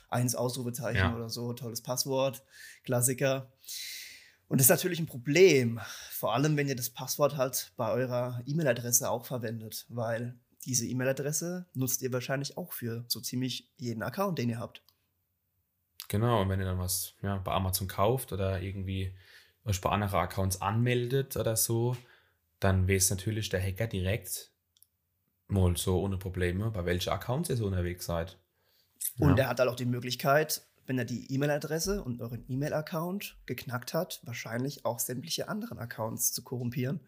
Eins 0.10 0.36
Ausrufezeichen 0.36 0.98
ja. 0.98 1.16
oder 1.16 1.30
so, 1.30 1.54
tolles 1.54 1.82
Passwort, 1.82 2.44
Klassiker. 2.84 3.52
Und 4.48 4.60
das 4.60 4.66
ist 4.66 4.72
natürlich 4.72 5.00
ein 5.00 5.08
Problem, 5.08 5.80
vor 6.12 6.36
allem 6.36 6.56
wenn 6.56 6.68
ihr 6.68 6.76
das 6.76 6.92
Passwort 6.92 7.36
halt 7.36 7.72
bei 7.78 7.92
eurer 7.92 8.42
E-Mail-Adresse 8.46 9.10
auch 9.10 9.26
verwendet, 9.26 9.86
weil 9.90 10.36
diese 10.66 10.88
E-Mail-Adresse 10.88 11.68
nutzt 11.74 12.02
ihr 12.02 12.12
wahrscheinlich 12.12 12.58
auch 12.58 12.74
für 12.74 13.06
so 13.08 13.22
ziemlich 13.22 13.72
jeden 13.78 14.04
Account, 14.04 14.40
den 14.40 14.50
ihr 14.50 14.60
habt. 14.60 14.84
Genau, 16.08 16.42
und 16.42 16.50
wenn 16.50 16.60
ihr 16.60 16.66
dann 16.66 16.80
was 16.80 17.14
ja, 17.22 17.38
bei 17.38 17.52
Amazon 17.52 17.88
kauft 17.88 18.32
oder 18.32 18.62
irgendwie 18.62 19.14
euch 19.64 19.82
bei 19.82 19.90
anderen 19.90 20.20
Accounts 20.20 20.62
anmeldet 20.62 21.36
oder 21.38 21.56
so, 21.56 21.98
dann 22.60 22.88
weiß 22.88 23.10
natürlich 23.10 23.50
der 23.50 23.62
Hacker 23.62 23.88
direkt 23.88 24.52
mal 25.48 25.76
so 25.78 26.02
ohne 26.02 26.18
Probleme, 26.18 26.72
bei 26.72 26.86
welchen 26.86 27.10
Accounts 27.10 27.50
ihr 27.50 27.58
so 27.58 27.66
unterwegs 27.66 28.06
seid. 28.06 28.38
Und 29.20 29.38
ja. 29.38 29.46
er 29.46 29.50
hat 29.50 29.60
halt 29.60 29.70
auch 29.70 29.76
die 29.76 29.86
Möglichkeit, 29.86 30.66
wenn 30.86 30.98
er 30.98 31.06
die 31.06 31.32
E-Mail-Adresse 31.34 32.04
und 32.04 32.22
euren 32.22 32.46
E-Mail-Account 32.48 33.38
geknackt 33.46 33.94
hat, 33.94 34.22
wahrscheinlich 34.24 34.86
auch 34.86 35.00
sämtliche 35.00 35.48
anderen 35.50 35.80
Accounts 35.80 36.32
zu 36.32 36.44
korrumpieren. 36.44 37.02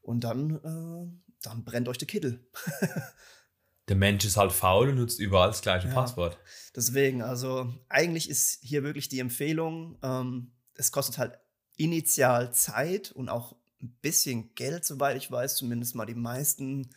Und 0.00 0.24
dann 0.24 0.50
äh, 0.50 1.23
dann 1.46 1.64
brennt 1.64 1.88
euch 1.88 1.98
der 1.98 2.08
Kittel. 2.08 2.46
der 3.88 3.96
Mensch 3.96 4.24
ist 4.24 4.36
halt 4.36 4.52
faul 4.52 4.88
und 4.88 4.96
nutzt 4.96 5.20
überall 5.20 5.48
das 5.48 5.62
gleiche 5.62 5.88
ja, 5.88 5.94
Passwort. 5.94 6.38
Deswegen, 6.74 7.22
also 7.22 7.72
eigentlich 7.88 8.30
ist 8.30 8.58
hier 8.62 8.82
wirklich 8.82 9.08
die 9.08 9.20
Empfehlung, 9.20 9.98
ähm, 10.02 10.52
es 10.74 10.90
kostet 10.90 11.18
halt 11.18 11.38
initial 11.76 12.52
Zeit 12.52 13.12
und 13.12 13.28
auch 13.28 13.56
ein 13.82 13.96
bisschen 14.00 14.54
Geld, 14.54 14.84
soweit 14.84 15.16
ich 15.16 15.30
weiß, 15.30 15.56
zumindest 15.56 15.94
mal 15.94 16.06
die 16.06 16.14
meisten 16.14 16.90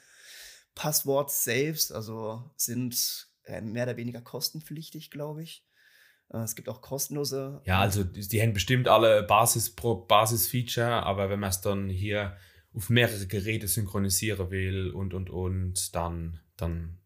Passwort-Saves, 0.75 1.92
also 1.92 2.51
sind 2.56 3.27
äh, 3.44 3.62
mehr 3.62 3.84
oder 3.84 3.98
weniger 3.98 4.22
kostenpflichtig, 4.22 5.12
glaube 5.12 5.44
ich. 5.44 5.66
Äh, 6.32 6.39
es 6.39 6.56
gibt 6.56 6.70
auch 6.70 6.82
kostenlose. 6.82 7.62
Ja, 7.66 7.82
also 7.82 8.04
die 8.04 8.42
haben 8.42 8.54
bestimmt 8.54 8.88
alle 8.88 9.24
Basis-Feature, 9.24 10.08
Basis 10.08 10.54
aber 10.54 11.30
wenn 11.30 11.39
man 11.39 11.50
es 11.50 11.62
dann 11.62 11.89
hier 11.89 12.38
auf 12.78 12.90
mehrere 12.90 13.26
Geräte 13.26 13.68
synchronisieren 13.68 14.52
will 14.52 14.92
und 14.92 15.14
und 15.16 15.30
und, 15.32 15.96
dann, 15.96 16.40
dann 16.56 17.00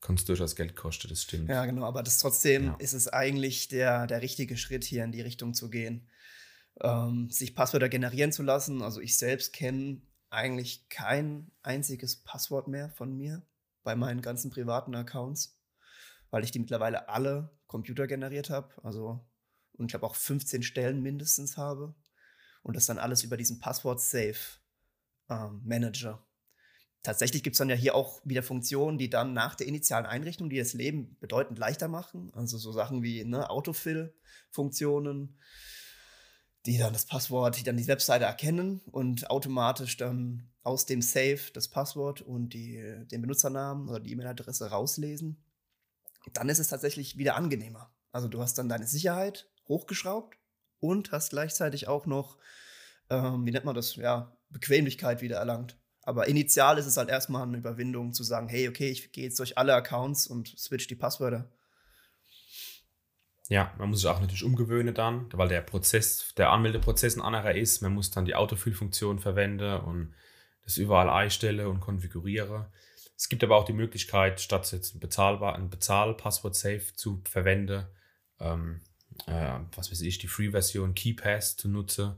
kann 0.00 0.14
es 0.14 0.24
durchaus 0.24 0.54
Geld 0.54 0.76
kosten, 0.76 1.08
das 1.08 1.22
stimmt. 1.22 1.48
Ja, 1.48 1.66
genau, 1.66 1.84
aber 1.84 2.04
das 2.04 2.18
trotzdem 2.18 2.66
ja. 2.66 2.76
ist 2.78 2.92
es 2.92 3.08
eigentlich 3.08 3.66
der, 3.66 4.06
der 4.06 4.22
richtige 4.22 4.56
Schritt, 4.56 4.84
hier 4.84 5.02
in 5.02 5.10
die 5.10 5.20
Richtung 5.20 5.54
zu 5.54 5.70
gehen. 5.70 6.08
Ähm, 6.80 7.28
sich 7.30 7.56
Passwörter 7.56 7.88
generieren 7.88 8.30
zu 8.30 8.44
lassen. 8.44 8.82
Also 8.82 9.00
ich 9.00 9.18
selbst 9.18 9.52
kenne 9.52 10.00
eigentlich 10.30 10.88
kein 10.88 11.50
einziges 11.62 12.22
Passwort 12.22 12.68
mehr 12.68 12.90
von 12.90 13.16
mir 13.16 13.42
bei 13.82 13.96
meinen 13.96 14.22
ganzen 14.22 14.50
privaten 14.50 14.94
Accounts. 14.94 15.58
weil 16.30 16.44
ich 16.44 16.50
die 16.50 16.58
mittlerweile 16.58 17.08
alle 17.08 17.50
computergeneriert 17.66 18.50
habe. 18.50 18.68
Also, 18.84 19.26
und 19.72 19.90
ich 19.90 19.94
habe 19.94 20.06
auch 20.06 20.14
15 20.14 20.62
Stellen 20.62 21.02
mindestens 21.02 21.56
habe. 21.56 21.94
Und 22.62 22.76
das 22.76 22.86
dann 22.86 22.98
alles 22.98 23.24
über 23.24 23.36
diesen 23.38 23.60
Passwort-Safe-Manager. 23.60 24.67
Ähm, 25.28 25.62
Tatsächlich 27.02 27.42
gibt 27.42 27.54
es 27.54 27.58
dann 27.58 27.70
ja 27.70 27.76
hier 27.76 27.94
auch 27.94 28.20
wieder 28.24 28.42
Funktionen, 28.42 28.98
die 28.98 29.08
dann 29.08 29.32
nach 29.32 29.54
der 29.54 29.68
initialen 29.68 30.04
Einrichtung, 30.04 30.50
die 30.50 30.58
das 30.58 30.72
Leben 30.72 31.16
bedeutend 31.20 31.58
leichter 31.58 31.88
machen. 31.88 32.30
Also 32.34 32.58
so 32.58 32.72
Sachen 32.72 33.02
wie 33.02 33.24
ne, 33.24 33.48
Autofill-Funktionen, 33.48 35.38
die 36.66 36.76
dann 36.76 36.92
das 36.92 37.06
Passwort, 37.06 37.58
die 37.58 37.62
dann 37.62 37.76
die 37.76 37.86
Webseite 37.86 38.24
erkennen 38.24 38.80
und 38.90 39.30
automatisch 39.30 39.96
dann 39.96 40.50
aus 40.62 40.86
dem 40.86 41.00
Safe 41.00 41.40
das 41.54 41.68
Passwort 41.68 42.20
und 42.20 42.50
die, 42.50 42.82
den 43.06 43.22
Benutzernamen 43.22 43.88
oder 43.88 44.00
die 44.00 44.12
E-Mail-Adresse 44.12 44.68
rauslesen. 44.70 45.42
Dann 46.34 46.48
ist 46.48 46.58
es 46.58 46.68
tatsächlich 46.68 47.16
wieder 47.16 47.36
angenehmer. 47.36 47.90
Also 48.12 48.28
du 48.28 48.42
hast 48.42 48.58
dann 48.58 48.68
deine 48.68 48.86
Sicherheit 48.86 49.48
hochgeschraubt 49.68 50.36
und 50.80 51.12
hast 51.12 51.30
gleichzeitig 51.30 51.88
auch 51.88 52.06
noch, 52.06 52.38
ähm, 53.08 53.46
wie 53.46 53.52
nennt 53.52 53.64
man 53.64 53.74
das, 53.74 53.96
ja, 53.96 54.37
Bequemlichkeit 54.50 55.22
wieder 55.22 55.36
erlangt. 55.36 55.76
Aber 56.02 56.26
initial 56.26 56.78
ist 56.78 56.86
es 56.86 56.96
halt 56.96 57.10
erstmal 57.10 57.42
eine 57.42 57.58
Überwindung 57.58 58.14
zu 58.14 58.24
sagen, 58.24 58.48
hey, 58.48 58.66
okay, 58.68 58.88
ich 58.88 59.12
gehe 59.12 59.24
jetzt 59.24 59.38
durch 59.38 59.58
alle 59.58 59.74
Accounts 59.74 60.26
und 60.26 60.58
switch 60.58 60.86
die 60.86 60.94
Passwörter. 60.94 61.50
Ja, 63.50 63.74
man 63.78 63.90
muss 63.90 64.00
sich 64.00 64.08
auch 64.08 64.20
natürlich 64.20 64.44
umgewöhnen 64.44 64.94
dann, 64.94 65.28
weil 65.32 65.48
der 65.48 65.60
Prozess, 65.60 66.34
der 66.36 66.50
Anmeldeprozess 66.50 67.16
ein 67.16 67.22
anderer 67.22 67.54
ist. 67.54 67.82
Man 67.82 67.92
muss 67.92 68.10
dann 68.10 68.24
die 68.24 68.34
Autofill-Funktion 68.34 69.18
verwenden 69.18 69.80
und 69.80 70.14
das 70.64 70.78
überall 70.78 71.10
einstellen 71.10 71.66
und 71.66 71.80
konfigurieren. 71.80 72.66
Es 73.16 73.28
gibt 73.28 73.44
aber 73.44 73.56
auch 73.56 73.64
die 73.64 73.72
Möglichkeit, 73.72 74.40
statt 74.40 74.70
jetzt 74.72 74.94
ein, 74.94 75.00
bezahlbar, 75.00 75.56
ein 75.56 75.70
Bezahl-Passwort-Safe 75.70 76.94
zu 76.94 77.22
verwenden, 77.28 77.86
ähm, 78.38 78.80
äh, 79.26 79.58
was 79.76 79.90
weiß 79.90 80.00
ich, 80.02 80.18
die 80.18 80.28
Free-Version 80.28 80.94
KeyPass 80.94 81.56
zu 81.56 81.68
nutzen 81.68 82.16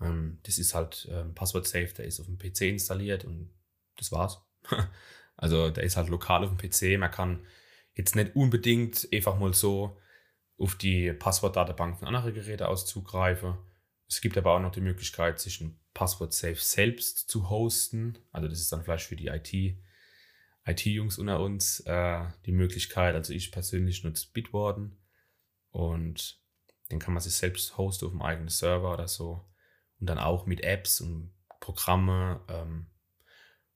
ähm, 0.00 0.38
das 0.42 0.58
ist 0.58 0.74
halt 0.74 1.08
ähm, 1.10 1.34
Passwort 1.34 1.66
Safe, 1.66 1.92
der 1.96 2.04
ist 2.04 2.20
auf 2.20 2.26
dem 2.26 2.38
PC 2.38 2.62
installiert 2.62 3.24
und 3.24 3.50
das 3.96 4.12
war's. 4.12 4.40
also 5.36 5.70
der 5.70 5.84
ist 5.84 5.96
halt 5.96 6.08
lokal 6.08 6.44
auf 6.44 6.54
dem 6.54 6.58
PC. 6.58 6.98
Man 6.98 7.10
kann 7.10 7.46
jetzt 7.94 8.14
nicht 8.14 8.36
unbedingt 8.36 9.08
einfach 9.12 9.38
mal 9.38 9.54
so 9.54 9.98
auf 10.58 10.74
die 10.74 11.12
Passwortdatenbank 11.12 11.98
von 11.98 12.08
anderen 12.08 12.34
Geräten 12.34 12.64
aus 12.64 12.86
zugreifen. 12.86 13.56
Es 14.08 14.20
gibt 14.20 14.38
aber 14.38 14.52
auch 14.52 14.60
noch 14.60 14.72
die 14.72 14.80
Möglichkeit, 14.80 15.40
sich 15.40 15.60
ein 15.60 15.78
Passwort 15.92 16.32
Safe 16.32 16.56
selbst 16.56 17.28
zu 17.28 17.50
hosten. 17.50 18.18
Also 18.32 18.48
das 18.48 18.60
ist 18.60 18.72
dann 18.72 18.84
vielleicht 18.84 19.06
für 19.06 19.16
die 19.16 19.28
IT, 19.28 19.52
IT-Jungs 20.64 21.18
unter 21.18 21.40
uns 21.40 21.80
äh, 21.80 22.24
die 22.44 22.52
Möglichkeit. 22.52 23.14
Also 23.14 23.32
ich 23.32 23.50
persönlich 23.50 24.04
nutze 24.04 24.28
Bitwarden 24.32 24.98
und 25.70 26.40
den 26.90 26.98
kann 26.98 27.14
man 27.14 27.22
sich 27.22 27.34
selbst 27.34 27.76
hosten 27.76 28.06
auf 28.06 28.12
dem 28.12 28.22
eigenen 28.22 28.48
Server 28.48 28.92
oder 28.92 29.08
so 29.08 29.44
und 30.00 30.06
dann 30.06 30.18
auch 30.18 30.46
mit 30.46 30.62
Apps 30.62 31.00
und 31.00 31.32
Programme 31.60 32.40
ähm, 32.48 32.86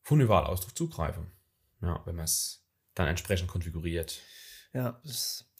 von 0.03 0.21
überall 0.21 0.45
aus 0.45 0.61
drauf 0.61 0.75
zugreifen. 0.75 1.31
Ja, 1.83 2.03
wenn 2.05 2.17
man 2.17 2.25
es 2.25 2.67
dann 2.95 3.09
entsprechend 3.09 3.49
konfiguriert. 3.49 4.21
Ja, 4.73 5.01
das, 5.05 5.51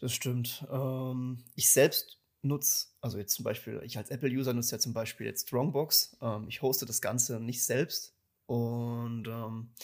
das 0.00 0.12
stimmt. 0.12 0.66
Ähm, 0.70 1.44
ich 1.54 1.70
selbst 1.70 2.18
nutze, 2.42 2.88
also 3.00 3.18
jetzt 3.18 3.34
zum 3.34 3.44
Beispiel, 3.44 3.80
ich 3.84 3.98
als 3.98 4.10
Apple-User 4.10 4.52
nutze 4.52 4.76
ja 4.76 4.78
zum 4.78 4.92
Beispiel 4.92 5.26
jetzt 5.26 5.48
Strongbox. 5.48 6.16
Ähm, 6.20 6.46
ich 6.48 6.62
hoste 6.62 6.86
das 6.86 7.00
Ganze 7.00 7.40
nicht 7.40 7.64
selbst 7.64 8.14
und 8.46 9.28
ähm, 9.28 9.74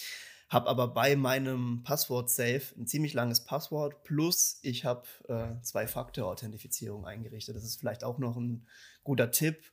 habe 0.48 0.68
aber 0.68 0.88
bei 0.88 1.14
meinem 1.14 1.82
Passwort-Safe 1.82 2.62
ein 2.76 2.86
ziemlich 2.86 3.12
langes 3.12 3.44
Passwort 3.44 4.02
plus 4.02 4.58
ich 4.62 4.84
habe 4.84 5.06
äh, 5.28 5.62
Zwei-Faktor-Authentifizierung 5.62 7.04
eingerichtet. 7.04 7.54
Das 7.54 7.64
ist 7.64 7.78
vielleicht 7.78 8.02
auch 8.02 8.18
noch 8.18 8.36
ein 8.36 8.66
guter 9.04 9.30
Tipp 9.30 9.72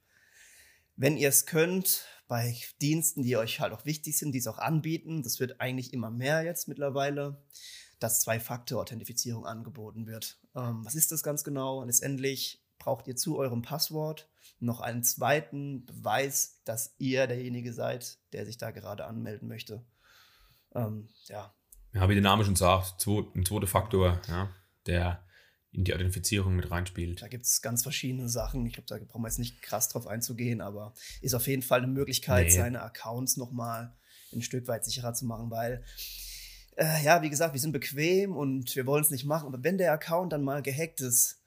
wenn 0.95 1.17
ihr 1.17 1.29
es 1.29 1.45
könnt, 1.45 2.05
bei 2.27 2.55
Diensten, 2.81 3.21
die 3.21 3.37
euch 3.37 3.59
halt 3.59 3.73
auch 3.73 3.85
wichtig 3.85 4.17
sind, 4.17 4.31
die 4.31 4.39
es 4.39 4.47
auch 4.47 4.57
anbieten, 4.57 5.21
das 5.23 5.39
wird 5.39 5.61
eigentlich 5.61 5.93
immer 5.93 6.09
mehr 6.09 6.43
jetzt 6.43 6.67
mittlerweile, 6.67 7.43
dass 7.99 8.21
Zwei-Faktor-Authentifizierung 8.21 9.45
angeboten 9.45 10.07
wird. 10.07 10.39
Ähm, 10.55 10.83
was 10.83 10.95
ist 10.95 11.11
das 11.11 11.23
ganz 11.23 11.43
genau? 11.43 11.83
Letztendlich 11.83 12.63
braucht 12.79 13.07
ihr 13.07 13.15
zu 13.15 13.37
eurem 13.37 13.61
Passwort 13.61 14.29
noch 14.59 14.79
einen 14.79 15.03
zweiten 15.03 15.85
Beweis, 15.85 16.61
dass 16.65 16.95
ihr 16.97 17.27
derjenige 17.27 17.73
seid, 17.73 18.19
der 18.33 18.45
sich 18.45 18.57
da 18.57 18.71
gerade 18.71 19.05
anmelden 19.05 19.47
möchte. 19.47 19.85
Ähm, 20.73 21.09
ja. 21.25 21.53
Ja, 21.93 22.09
wie 22.09 22.13
der 22.15 22.23
Name 22.23 22.43
schon 22.43 22.55
sagt, 22.55 23.05
ein 23.07 23.45
zweiter 23.45 23.67
Faktor, 23.67 24.21
ja, 24.27 24.49
der 24.85 25.25
in 25.75 25.84
die 25.84 25.91
Identifizierung 25.91 26.55
mit 26.55 26.72
reinspielt. 26.72 27.22
Da 27.22 27.27
gibt 27.27 27.46
es 27.46 27.62
ganz 27.62 27.84
verschiedene 27.84 28.29
Sachen. 28.29 28.65
Ich 28.65 28.74
glaube, 28.74 28.88
da 28.88 28.98
brauchen 29.05 29.22
wir 29.22 29.27
jetzt 29.27 29.39
nicht 29.39 29.62
krass 29.62 29.89
drauf 29.89 30.08
einzugehen, 30.08 30.62
aber 30.62 30.94
ist 31.22 31.34
auf 31.34 31.48
jeden 31.48 31.62
Fall 31.62 31.79
eine 31.79 31.88
Möglichkeit, 31.91 32.48
nee. 32.48 32.51
seine 32.51 32.82
Accounts 32.82 33.38
nochmal 33.38 33.94
ein 34.34 34.41
Stück 34.41 34.67
weit 34.67 34.86
sicherer 34.86 35.13
zu 35.13 35.25
machen, 35.25 35.51
weil, 35.51 35.84
äh, 36.77 37.03
ja, 37.03 37.22
wie 37.22 37.29
gesagt, 37.29 37.53
wir 37.53 37.62
sind 37.62 37.72
bequem 37.72 38.36
und 38.36 38.75
wir 38.75 38.86
wollen 38.86 39.03
es 39.03 39.12
nicht 39.12 39.25
machen. 39.25 39.48
Aber 39.48 39.63
wenn 39.63 39.77
der 39.77 39.94
Account 39.94 40.34
dann 40.34 40.44
mal 40.44 40.62
gehackt 40.62 41.01
ist, 41.01 41.41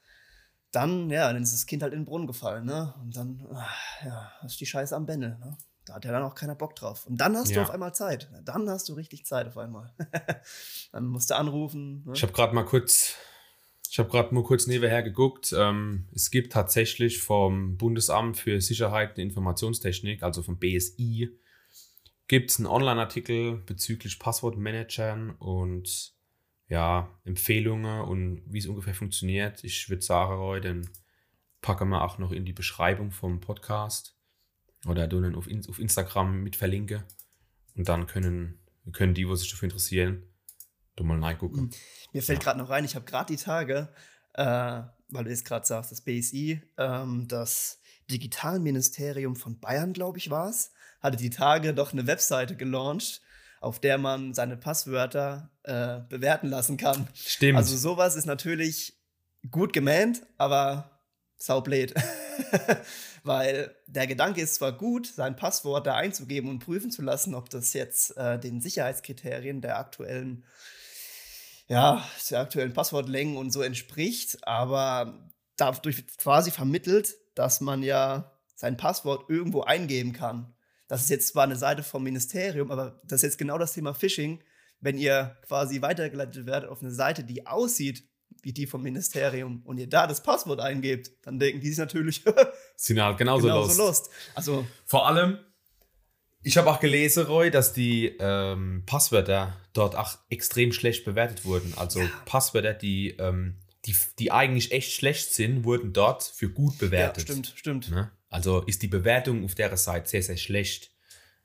dann, 0.71 1.09
ja, 1.11 1.33
dann 1.33 1.43
ist 1.43 1.55
das 1.55 1.67
Kind 1.67 1.83
halt 1.83 1.95
in 1.95 2.01
den 2.01 2.05
Brunnen 2.05 2.27
gefallen, 2.27 2.67
ne? 2.67 2.95
Und 3.01 3.17
dann, 3.17 3.47
ach, 3.55 4.05
ja, 4.05 4.33
hast 4.41 4.61
die 4.61 4.67
Scheiße 4.67 4.95
am 4.95 5.07
Bändel, 5.07 5.39
ne? 5.39 5.57
Da 5.87 5.95
hat 5.95 6.05
ja 6.05 6.13
dann 6.13 6.23
auch 6.23 6.35
keiner 6.35 6.55
Bock 6.55 6.77
drauf. 6.77 7.07
Und 7.07 7.19
dann 7.19 7.35
hast 7.35 7.49
ja. 7.49 7.57
du 7.57 7.63
auf 7.63 7.71
einmal 7.71 7.95
Zeit. 7.95 8.31
Dann 8.45 8.69
hast 8.69 8.91
du 8.91 8.93
richtig 8.93 9.25
Zeit 9.25 9.47
auf 9.47 9.57
einmal. 9.57 9.95
dann 10.93 11.07
musst 11.07 11.31
du 11.31 11.37
anrufen. 11.37 12.05
Ne? 12.05 12.13
Ich 12.15 12.23
habe 12.23 12.35
gerade 12.35 12.55
mal 12.55 12.67
kurz 12.67 13.15
ich 13.99 14.01
habe 14.01 14.11
gerade 14.11 14.33
mal 14.33 14.45
kurz 14.45 14.69
nebenher 14.69 15.03
geguckt. 15.03 15.53
Ähm, 15.59 16.07
es 16.15 16.31
gibt 16.31 16.53
tatsächlich 16.53 17.21
vom 17.21 17.77
Bundesamt 17.77 18.37
für 18.37 18.61
Sicherheit 18.61 19.19
und 19.19 19.25
Informationstechnik, 19.25 20.23
also 20.23 20.45
vom 20.45 20.57
BSI, 20.57 21.37
gibt 22.29 22.53
es 22.53 22.59
einen 22.59 22.69
Online-Artikel 22.69 23.57
bezüglich 23.67 24.21
Passwortmanagern 24.21 25.31
und 25.31 26.13
ja, 26.69 27.13
Empfehlungen 27.25 28.03
und 28.03 28.43
wie 28.47 28.59
es 28.59 28.69
ungefähr 28.69 28.95
funktioniert. 28.95 29.65
Ich 29.65 29.91
würde 29.91 30.03
sagen, 30.03 30.39
heute 30.39 30.69
den 30.69 30.91
packen 31.61 31.89
wir 31.89 32.05
auch 32.05 32.19
noch 32.19 32.31
in 32.31 32.45
die 32.45 32.53
Beschreibung 32.53 33.11
vom 33.11 33.41
Podcast 33.41 34.17
oder 34.87 35.09
dann 35.09 35.35
auf, 35.35 35.49
auf 35.69 35.79
Instagram 35.81 36.45
mit 36.45 36.55
verlinke. 36.55 37.03
Und 37.75 37.89
dann 37.89 38.07
können, 38.07 38.61
können 38.93 39.15
die, 39.15 39.25
die 39.25 39.37
sich 39.37 39.51
dafür 39.51 39.67
interessieren, 39.67 40.23
du 40.99 41.05
mal 41.05 41.23
reingucken. 41.23 41.61
Hm. 41.61 41.71
Mir 42.13 42.23
fällt 42.23 42.41
ja. 42.41 42.45
gerade 42.45 42.59
noch 42.59 42.71
rein, 42.71 42.85
ich 42.85 42.95
habe 42.95 43.05
gerade 43.05 43.33
die 43.35 43.43
Tage, 43.43 43.89
äh, 44.35 44.83
weil 45.11 45.25
du 45.25 45.31
jetzt 45.31 45.45
gerade 45.45 45.67
sagst, 45.67 45.93
das 45.93 46.01
BSI, 46.03 46.63
ähm, 46.77 47.27
das 47.29 47.81
Digitalministerium 48.11 49.37
von 49.37 49.61
Bayern, 49.61 49.93
glaube 49.93 50.19
ich, 50.19 50.31
war 50.31 50.49
es, 50.49 50.73
hatte 51.01 51.17
die 51.17 51.31
Tage 51.31 51.75
doch 51.75 51.93
eine 51.93 52.07
Webseite 52.07 52.57
gelauncht, 52.57 53.21
auf 53.61 53.81
der 53.81 53.99
man 53.99 54.35
seine 54.35 54.57
Passwörter 54.57 55.51
äh, 55.65 56.01
bewerten 56.09 56.49
lassen 56.49 56.77
kann. 56.77 57.09
Stimmt. 57.15 57.59
Also 57.59 57.77
sowas 57.77 58.17
ist 58.17 58.27
natürlich 58.27 58.99
gut 59.51 59.73
gemeint, 59.73 60.23
aber 60.37 61.03
saublöd. 61.37 61.95
Weil 63.25 63.75
der 63.87 64.07
Gedanke 64.07 64.41
ist 64.41 64.57
zwar 64.57 64.73
gut, 64.73 65.07
sein 65.07 65.37
Passwort 65.37 65.87
da 65.87 65.95
einzugeben 65.97 66.51
und 66.51 66.61
prüfen 66.61 66.91
zu 66.91 67.03
lassen, 67.03 67.35
ob 67.35 67.51
das 67.51 67.73
jetzt 67.73 68.17
äh, 68.17 68.39
den 68.39 68.61
Sicherheitskriterien 68.61 69.61
der 69.61 69.79
aktuellen 69.79 70.45
ja, 71.69 72.05
der 72.31 72.41
aktuellen 72.41 72.73
Passwortlängen 72.73 73.37
und 73.37 73.53
so 73.53 73.63
entspricht, 73.63 74.39
aber 74.47 75.29
dadurch 75.57 75.99
wird 75.99 76.19
quasi 76.19 76.51
vermittelt, 76.51 77.15
dass 77.35 77.61
man 77.61 77.83
ja 77.83 78.33
sein 78.55 78.77
Passwort 78.77 79.29
irgendwo 79.29 79.63
eingeben 79.63 80.13
kann. 80.13 80.55
Das 80.89 81.03
ist 81.03 81.11
jetzt 81.11 81.29
zwar 81.29 81.45
eine 81.45 81.57
Seite 81.57 81.83
vom 81.83 82.03
Ministerium, 82.03 82.71
aber 82.71 83.01
das 83.05 83.19
ist 83.19 83.25
jetzt 83.25 83.39
genau 83.39 83.59
das 83.59 83.75
Thema 83.75 83.93
Phishing. 83.95 84.43
Wenn 84.81 84.97
ihr 84.97 85.37
quasi 85.47 85.83
weitergeleitet 85.83 86.47
werdet 86.47 86.71
auf 86.71 86.81
eine 86.81 86.93
Seite, 86.93 87.25
die 87.25 87.47
aussieht 87.47 88.05
wie 88.43 88.53
die 88.53 88.67
vom 88.67 88.83
Ministerium 88.83 89.63
und 89.65 89.79
ihr 89.79 89.89
da 89.89 90.07
das 90.07 90.23
Passwort 90.23 90.61
eingebt, 90.61 91.11
dann 91.23 91.39
denken 91.39 91.61
die 91.61 91.69
sich 91.69 91.79
natürlich, 91.79 92.23
sind 92.77 93.01
halt 93.01 93.19
genauso, 93.19 93.49
genauso 93.49 93.69
lost. 93.69 93.79
lost. 93.79 94.11
Also 94.35 94.67
vor 94.87 95.07
allem, 95.07 95.39
ich 96.49 96.57
habe 96.57 96.71
auch 96.71 96.81
gelesen, 96.81 97.27
Roy, 97.27 97.51
dass 97.51 97.75
die 97.75 98.07
ähm, 98.19 98.83
Passwörter 98.87 99.55
dort 99.75 99.95
auch 99.95 100.17
extrem 100.31 100.73
schlecht 100.73 101.05
bewertet 101.05 101.45
wurden. 101.45 101.75
Also 101.77 102.01
ja. 102.01 102.11
Passwörter, 102.25 102.73
die, 102.73 103.11
ähm, 103.19 103.57
die, 103.85 103.95
die 104.19 104.33
eigentlich 104.33 104.73
echt 104.73 104.93
schlecht 104.93 105.35
sind, 105.35 105.65
wurden 105.65 105.93
dort 105.93 106.23
für 106.23 106.49
gut 106.49 106.79
bewertet. 106.79 107.29
Ja, 107.29 107.35
stimmt, 107.35 107.53
stimmt. 107.55 107.91
Ne? 107.91 108.11
Also 108.31 108.63
ist 108.63 108.81
die 108.81 108.89
Bewertung 108.89 109.45
auf 109.45 109.55
der 109.57 109.77
Seite 109.77 110.09
sehr, 110.09 110.23
sehr 110.23 110.39
schlecht. 110.39 110.91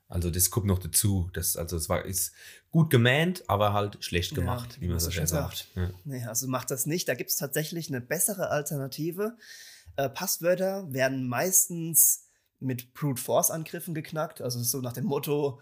Also 0.08 0.30
das 0.30 0.48
kommt 0.48 0.66
noch 0.66 0.78
dazu. 0.78 1.28
Das, 1.34 1.58
also 1.58 1.76
es 1.76 1.90
war 1.90 2.06
ist 2.06 2.32
gut 2.70 2.88
gemeint, 2.88 3.44
aber 3.46 3.74
halt 3.74 4.02
schlecht 4.02 4.34
gemacht, 4.34 4.76
ja, 4.76 4.80
wie 4.80 4.88
man 4.88 5.00
so 5.00 5.10
schön 5.10 5.26
sagt. 5.26 5.68
Ja. 5.76 5.90
Nee, 6.04 6.24
also 6.24 6.48
macht 6.48 6.70
das 6.70 6.86
nicht. 6.86 7.08
Da 7.08 7.14
gibt 7.14 7.28
es 7.28 7.36
tatsächlich 7.36 7.90
eine 7.90 8.00
bessere 8.00 8.48
Alternative. 8.48 9.36
Äh, 9.96 10.08
Passwörter 10.08 10.90
werden 10.90 11.28
meistens 11.28 12.23
mit 12.64 12.94
Brute 12.94 13.20
Force 13.20 13.50
Angriffen 13.50 13.94
geknackt. 13.94 14.40
Also 14.40 14.62
so 14.62 14.80
nach 14.80 14.92
dem 14.92 15.04
Motto, 15.04 15.60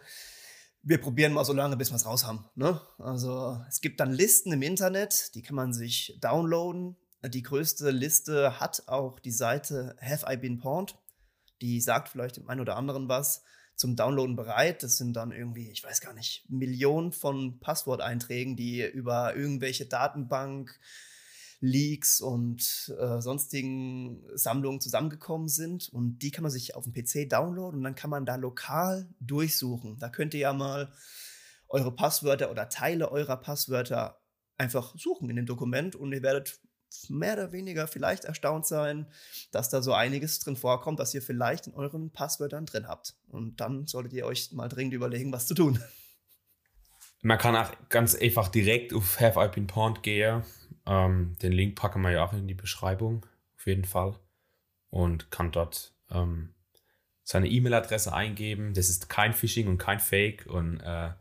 wir 0.83 1.01
probieren 1.01 1.33
mal 1.33 1.45
so 1.45 1.53
lange, 1.53 1.77
bis 1.77 1.91
wir 1.91 1.97
es 1.97 2.07
raus 2.07 2.25
haben. 2.25 2.45
Ne? 2.55 2.81
Also 2.99 3.61
es 3.69 3.81
gibt 3.81 4.01
dann 4.01 4.13
Listen 4.13 4.53
im 4.53 4.63
Internet, 4.63 5.35
die 5.35 5.43
kann 5.43 5.57
man 5.57 5.73
sich 5.73 6.19
downloaden. 6.21 6.97
Die 7.25 7.43
größte 7.43 7.91
Liste 7.91 8.59
hat 8.59 8.85
auch 8.89 9.21
die 9.21 9.31
Seite 9.31 9.97
Have 10.01 10.27
I 10.29 10.37
Been 10.37 10.59
Pawned. 10.59 10.97
Die 11.61 11.81
sagt 11.81 12.09
vielleicht 12.09 12.37
dem 12.37 12.49
einen 12.49 12.61
oder 12.61 12.77
anderen 12.77 13.09
was 13.09 13.43
zum 13.77 13.95
Downloaden 13.95 14.35
bereit. 14.35 14.83
Das 14.83 14.97
sind 14.97 15.15
dann 15.15 15.31
irgendwie, 15.31 15.71
ich 15.71 15.85
weiß 15.85 16.01
gar 16.01 16.15
nicht, 16.15 16.45
Millionen 16.49 17.13
von 17.13 17.61
Passworteinträgen, 17.61 18.57
die 18.57 18.83
über 18.83 19.37
irgendwelche 19.37 19.87
Datenbank 19.87 20.79
Leaks 21.63 22.21
und 22.21 22.93
äh, 22.99 23.21
sonstigen 23.21 24.21
Sammlungen 24.35 24.81
zusammengekommen 24.81 25.49
sind. 25.49 25.89
Und 25.91 26.19
die 26.19 26.33
kann 26.33 26.43
man 26.43 26.51
sich 26.51 26.75
auf 26.75 26.85
dem 26.85 26.93
PC 26.93 27.31
downloaden 27.31 27.79
und 27.79 27.85
dann 27.85 27.95
kann 27.95 28.11
man 28.11 28.27
da 28.27 28.35
lokal 28.35 29.09
durchsuchen. 29.21 29.97
Da 29.99 30.09
könnt 30.09 30.35
ihr 30.35 30.41
ja 30.41 30.53
mal 30.53 30.93
eure 31.69 31.95
Passwörter 31.95 32.51
oder 32.51 32.69
Teile 32.69 33.13
eurer 33.13 33.37
Passwörter 33.37 34.21
einfach 34.59 34.99
suchen 34.99 35.31
in 35.31 35.37
dem 35.37 35.47
Dokument 35.47 35.95
und 35.95 36.13
ihr 36.13 36.23
werdet 36.23 36.61
mehr 37.09 37.35
oder 37.35 37.53
weniger 37.53 37.87
vielleicht 37.87 38.25
erstaunt 38.25 38.67
sein, 38.67 39.07
dass 39.53 39.71
da 39.71 39.83
so 39.83 39.95
einiges 39.95 40.41
drin 40.41 40.57
vorkommt, 40.57 40.99
was 40.99 41.15
ihr 41.15 41.23
vielleicht 41.23 41.69
in 41.69 41.75
euren 41.75 42.11
Passwörtern 42.11 42.67
drin 42.67 42.89
habt. 42.89 43.15
Und 43.29 43.61
dann 43.61 43.87
solltet 43.87 44.13
ihr 44.15 44.27
euch 44.27 44.51
mal 44.51 44.69
dringend 44.69 44.95
überlegen, 44.95 45.33
was 45.33 45.47
zu 45.47 45.55
tun. 45.55 45.83
Man 47.23 47.39
kann 47.39 47.55
auch 47.55 47.71
ganz 47.89 48.17
einfach 48.17 48.49
direkt 48.49 48.93
auf 48.93 49.21
Have 49.21 49.41
I 49.41 49.49
Been 49.49 49.69
Pawned 49.69 50.03
gehen 50.03 50.43
ähm, 50.87 51.37
den 51.43 51.53
Link 51.53 51.77
packen 51.77 52.03
wir 52.03 52.11
ja 52.11 52.25
auch 52.25 52.33
in 52.33 52.49
die 52.49 52.55
Beschreibung, 52.55 53.27
auf 53.57 53.67
jeden 53.67 53.85
Fall. 53.85 54.19
Und 54.91 55.31
kann 55.31 55.53
dort 55.53 55.95
ähm, 56.11 56.55
seine 57.23 57.49
E-Mail-Adresse 57.49 58.13
eingeben. 58.13 58.75
Das 58.75 58.89
ist 58.89 59.09
kein 59.09 59.33
Phishing 59.33 59.69
und 59.69 59.79
kein 59.79 60.01
Fake 60.01 60.47
und 60.47 60.81
äh, 60.81 61.13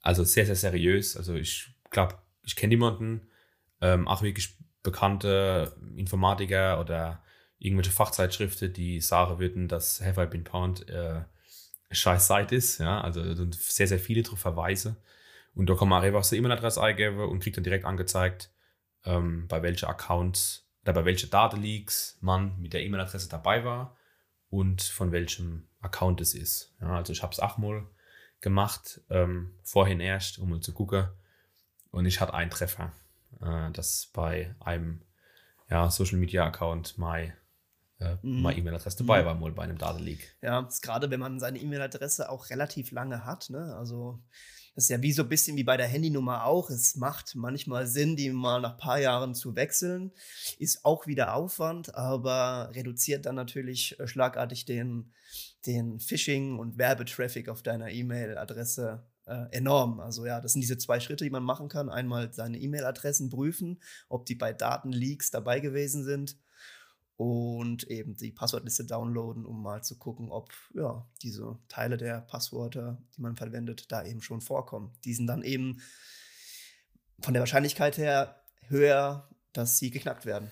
also 0.00 0.24
sehr, 0.24 0.46
sehr 0.46 0.56
seriös. 0.56 1.16
Also 1.16 1.34
ich 1.34 1.74
glaube, 1.90 2.16
ich 2.44 2.56
kenne 2.56 2.70
niemanden, 2.70 3.28
ähm, 3.80 4.06
auch 4.08 4.22
wirklich 4.22 4.56
bekannte 4.82 5.76
Informatiker 5.96 6.80
oder 6.80 7.22
irgendwelche 7.58 7.92
Fachzeitschriften, 7.92 8.72
die 8.72 9.00
sagen 9.00 9.38
würden, 9.38 9.68
dass 9.68 10.00
Have 10.00 10.22
I 10.22 10.26
Been 10.26 10.44
Pound 10.44 10.88
äh, 10.88 11.22
scheiß 11.90 12.26
Seite 12.26 12.56
ist. 12.56 12.78
Ja? 12.78 13.00
Also 13.00 13.22
sehr, 13.52 13.86
sehr 13.86 14.00
viele 14.00 14.22
darauf 14.22 14.40
verweisen. 14.40 14.96
Und 15.54 15.68
da 15.68 15.74
kann 15.74 15.88
man 15.88 16.02
einfach 16.02 16.24
seine 16.24 16.40
E-Mail-Adresse 16.40 16.82
eingeben 16.82 17.20
und 17.20 17.40
kriegt 17.40 17.56
dann 17.56 17.64
direkt 17.64 17.84
angezeigt, 17.84 18.50
ähm, 19.04 19.46
bei 19.48 19.62
welchen 19.62 19.86
Accounts 19.86 20.68
oder 20.82 20.92
bei 20.92 21.04
welchen 21.04 21.30
Datenleaks 21.30 22.18
man 22.20 22.58
mit 22.60 22.72
der 22.72 22.82
E-Mail-Adresse 22.82 23.28
dabei 23.28 23.64
war 23.64 23.96
und 24.50 24.82
von 24.82 25.12
welchem 25.12 25.68
Account 25.80 26.20
es 26.20 26.34
ist. 26.34 26.74
Ja, 26.80 26.96
also 26.96 27.12
ich 27.12 27.22
habe 27.22 27.32
es 27.32 27.40
auch 27.40 27.58
mal 27.58 27.86
gemacht, 28.40 29.00
ähm, 29.08 29.54
vorhin 29.62 30.00
erst, 30.00 30.38
um 30.38 30.50
mal 30.50 30.60
zu 30.60 30.72
gucken. 30.72 31.08
Und 31.90 32.06
ich 32.06 32.20
hatte 32.20 32.34
einen 32.34 32.50
Treffer, 32.50 32.92
äh, 33.40 33.70
dass 33.70 34.10
bei 34.12 34.54
einem 34.60 35.02
ja, 35.70 35.90
Social 35.90 36.18
Media 36.18 36.46
Account 36.46 36.98
mein 36.98 37.32
äh, 38.00 38.16
mhm. 38.22 38.42
meine 38.42 38.58
E-Mail-Adresse 38.58 38.98
dabei 38.98 39.22
mhm. 39.22 39.26
war, 39.26 39.34
mal 39.34 39.52
bei 39.52 39.62
einem 39.62 39.78
Datenleak. 39.78 40.36
Ja, 40.42 40.68
gerade 40.82 41.10
wenn 41.10 41.20
man 41.20 41.38
seine 41.38 41.58
E-Mail-Adresse 41.58 42.28
auch 42.28 42.50
relativ 42.50 42.90
lange 42.90 43.24
hat. 43.24 43.50
Ne? 43.50 43.74
Also 43.76 44.22
das 44.74 44.84
ist 44.84 44.90
ja 44.90 45.02
wie 45.02 45.12
so 45.12 45.22
ein 45.22 45.28
bisschen 45.28 45.56
wie 45.56 45.64
bei 45.64 45.76
der 45.76 45.86
Handynummer 45.86 46.44
auch. 46.44 46.70
Es 46.70 46.96
macht 46.96 47.34
manchmal 47.34 47.86
Sinn, 47.86 48.16
die 48.16 48.30
mal 48.30 48.60
nach 48.60 48.72
ein 48.72 48.78
paar 48.78 48.98
Jahren 48.98 49.34
zu 49.34 49.54
wechseln. 49.54 50.12
Ist 50.58 50.84
auch 50.84 51.06
wieder 51.06 51.34
Aufwand, 51.34 51.94
aber 51.94 52.70
reduziert 52.74 53.26
dann 53.26 53.34
natürlich 53.34 53.98
äh, 54.00 54.06
schlagartig 54.06 54.64
den, 54.64 55.12
den 55.66 56.00
Phishing- 56.00 56.58
und 56.58 56.78
Werbetraffic 56.78 57.48
auf 57.48 57.62
deiner 57.62 57.90
E-Mail-Adresse 57.90 59.06
äh, 59.26 59.46
enorm. 59.50 60.00
Also 60.00 60.24
ja, 60.24 60.40
das 60.40 60.52
sind 60.52 60.62
diese 60.62 60.78
zwei 60.78 61.00
Schritte, 61.00 61.24
die 61.24 61.30
man 61.30 61.44
machen 61.44 61.68
kann. 61.68 61.90
Einmal 61.90 62.32
seine 62.32 62.58
E-Mail-Adressen 62.58 63.28
prüfen, 63.28 63.78
ob 64.08 64.24
die 64.24 64.34
bei 64.36 64.54
Datenleaks 64.54 65.30
dabei 65.30 65.60
gewesen 65.60 66.02
sind 66.04 66.36
und 67.22 67.84
eben 67.84 68.16
die 68.16 68.32
Passwortliste 68.32 68.84
downloaden, 68.84 69.46
um 69.46 69.62
mal 69.62 69.84
zu 69.84 69.96
gucken, 69.96 70.28
ob 70.28 70.52
ja, 70.74 71.08
diese 71.22 71.56
Teile 71.68 71.96
der 71.96 72.22
Passwörter, 72.22 73.00
die 73.16 73.20
man 73.20 73.36
verwendet, 73.36 73.92
da 73.92 74.04
eben 74.04 74.20
schon 74.22 74.40
vorkommen. 74.40 74.92
Die 75.04 75.14
sind 75.14 75.28
dann 75.28 75.44
eben 75.44 75.80
von 77.20 77.32
der 77.32 77.40
Wahrscheinlichkeit 77.40 77.96
her 77.96 78.42
höher, 78.66 79.30
dass 79.52 79.78
sie 79.78 79.92
geknackt 79.92 80.26
werden. 80.26 80.50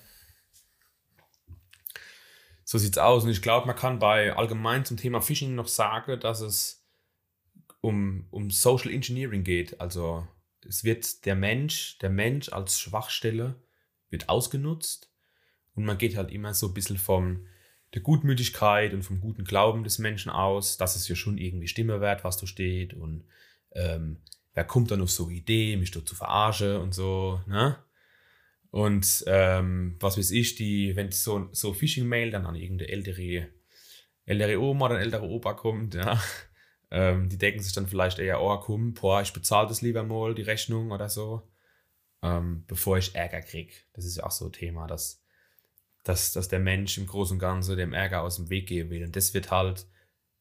So 2.63 2.77
sieht's 2.77 2.97
aus. 2.97 3.25
Und 3.25 3.31
ich 3.31 3.41
glaube, 3.41 3.67
man 3.67 3.75
kann 3.75 3.99
bei 3.99 4.33
allgemein 4.33 4.85
zum 4.85 4.95
Thema 4.95 5.19
Phishing 5.19 5.55
noch 5.55 5.67
sagen, 5.67 6.21
dass 6.21 6.39
es 6.39 6.87
um, 7.81 8.27
um 8.31 8.49
Social 8.49 8.91
Engineering 8.91 9.43
geht. 9.43 9.81
Also 9.81 10.25
es 10.65 10.85
wird 10.85 11.25
der 11.25 11.35
Mensch, 11.35 11.97
der 11.97 12.11
Mensch 12.11 12.47
als 12.47 12.79
Schwachstelle 12.79 13.61
wird 14.09 14.29
ausgenutzt 14.29 15.10
und 15.81 15.87
man 15.87 15.97
geht 15.97 16.15
halt 16.15 16.31
immer 16.31 16.53
so 16.53 16.67
ein 16.67 16.73
bisschen 16.75 16.97
von 16.97 17.47
der 17.95 18.03
Gutmütigkeit 18.03 18.93
und 18.93 19.01
vom 19.01 19.19
guten 19.19 19.43
Glauben 19.43 19.83
des 19.83 19.97
Menschen 19.97 20.29
aus, 20.31 20.77
dass 20.77 20.95
es 20.95 21.07
ja 21.07 21.15
schon 21.15 21.39
irgendwie 21.39 21.67
Stimme 21.67 21.99
wert, 22.01 22.23
was 22.23 22.37
da 22.37 22.45
steht. 22.45 22.93
Und 22.93 23.25
ähm, 23.71 24.17
wer 24.53 24.63
kommt 24.63 24.91
dann 24.91 25.01
auf 25.01 25.09
so 25.09 25.25
eine 25.25 25.33
Idee, 25.33 25.75
mich 25.77 25.89
dort 25.89 26.07
zu 26.07 26.13
verarschen 26.15 26.77
und 26.77 26.93
so, 26.93 27.41
ne? 27.47 27.77
Und 28.69 29.23
ähm, 29.25 29.97
was 29.99 30.19
weiß 30.19 30.29
ich, 30.31 30.55
die, 30.55 30.95
wenn 30.95 31.11
so, 31.11 31.49
so 31.51 31.73
Phishing-Mail 31.73 32.29
dann 32.29 32.45
an 32.45 32.55
irgendeine 32.55 32.91
ältere, 32.91 33.47
ältere 34.25 34.61
Oma 34.61 34.85
oder 34.85 34.99
ältere 34.99 35.23
Opa 35.23 35.55
kommt, 35.55 35.95
ja, 35.95 36.21
ähm, 36.91 37.27
die 37.27 37.39
denken 37.39 37.61
sich 37.61 37.73
dann 37.73 37.87
vielleicht 37.87 38.19
eher, 38.19 38.39
oh 38.39 38.55
komm, 38.59 38.93
boah, 38.93 39.21
ich 39.23 39.33
bezahle 39.33 39.67
das 39.67 39.81
lieber 39.81 40.03
mal, 40.03 40.35
die 40.35 40.43
Rechnung 40.43 40.91
oder 40.91 41.09
so, 41.09 41.51
ähm, 42.21 42.65
bevor 42.67 42.99
ich 42.99 43.15
Ärger 43.15 43.41
kriege. 43.41 43.73
Das 43.93 44.05
ist 44.05 44.17
ja 44.17 44.25
auch 44.25 44.31
so 44.31 44.45
ein 44.45 44.53
Thema, 44.53 44.85
dass 44.85 45.20
dass, 46.03 46.31
dass 46.31 46.47
der 46.47 46.59
Mensch 46.59 46.97
im 46.97 47.07
Großen 47.07 47.35
und 47.35 47.39
Ganzen 47.39 47.77
dem 47.77 47.93
Ärger 47.93 48.21
aus 48.21 48.37
dem 48.37 48.49
Weg 48.49 48.67
gehen 48.67 48.89
will. 48.89 49.03
Und 49.03 49.15
das 49.15 49.33
wird 49.33 49.51
halt 49.51 49.85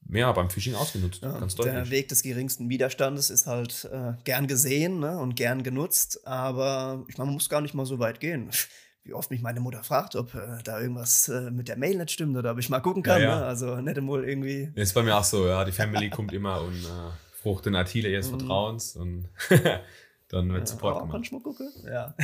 ja, 0.09 0.33
beim 0.33 0.51
Phishing 0.51 0.75
ausgenutzt, 0.75 1.23
ja, 1.23 1.39
ganz 1.39 1.55
deutlich. 1.55 1.75
Der 1.75 1.91
Weg 1.91 2.09
des 2.09 2.23
geringsten 2.23 2.69
Widerstandes 2.69 3.31
ist 3.31 3.47
halt 3.47 3.89
äh, 3.93 4.15
gern 4.25 4.47
gesehen 4.47 5.01
ne, 5.01 5.19
und 5.19 5.37
gern 5.37 5.63
genutzt, 5.63 6.27
aber 6.27 7.05
ich 7.09 7.19
meine, 7.19 7.27
man 7.27 7.35
muss 7.35 7.49
gar 7.49 7.61
nicht 7.61 7.75
mal 7.75 7.87
so 7.87 7.99
weit 7.99 8.21
gehen. 8.21 8.51
Wie 9.03 9.15
oft 9.15 9.31
mich 9.31 9.41
meine 9.41 9.61
Mutter 9.61 9.83
fragt, 9.83 10.15
ob 10.15 10.35
äh, 10.35 10.63
da 10.63 10.81
irgendwas 10.81 11.29
äh, 11.29 11.51
mit 11.51 11.69
der 11.69 11.79
Mail 11.79 11.97
nicht 11.97 12.11
stimmt 12.11 12.37
oder 12.37 12.53
ob 12.53 12.59
ich 12.59 12.69
mal 12.69 12.81
gucken 12.81 13.03
kann. 13.03 13.23
Ja, 13.23 13.29
ja. 13.29 13.41
Ne? 13.41 13.47
Also 13.47 13.81
nicht 13.81 14.03
wohl 14.03 14.29
irgendwie. 14.29 14.73
Das 14.75 14.89
ist 14.89 14.95
bei 14.95 15.03
mir 15.03 15.17
auch 15.17 15.25
so, 15.25 15.47
ja. 15.47 15.65
Die 15.65 15.73
Family 15.73 16.11
kommt 16.11 16.33
immer 16.33 16.61
und 16.61 16.85
äh, 16.85 17.11
frucht 17.41 17.67
den 17.67 17.77
Artile 17.77 18.11
ihres 18.11 18.31
mhm. 18.31 18.39
Vertrauens 18.39 18.97
und 18.97 19.29
dann 20.29 20.53
wird 20.53 20.69
Support 20.69 20.99
gemacht. 20.99 21.13
Kannst 21.13 21.31
du 21.31 21.37
mal 21.37 21.43
gucken? 21.43 21.73
Ja. 21.87 22.15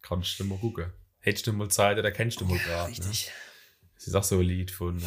kannst 0.00 0.40
du 0.40 0.44
mal 0.44 0.58
gucken. 0.58 0.86
Hättest 1.24 1.46
du 1.46 1.54
mal 1.54 1.70
Zeit 1.70 1.98
oder 1.98 2.12
kennst 2.12 2.42
du 2.42 2.44
mal 2.44 2.58
gerade? 2.58 2.82
Ne? 2.82 2.98
Richtig. 2.98 3.28
Ne? 3.28 3.32
Das 3.94 4.06
ist 4.06 4.14
auch 4.14 4.24
so 4.24 4.40
ein 4.40 4.44
Lied 4.44 4.70
von 4.70 5.00
äh, 5.00 5.02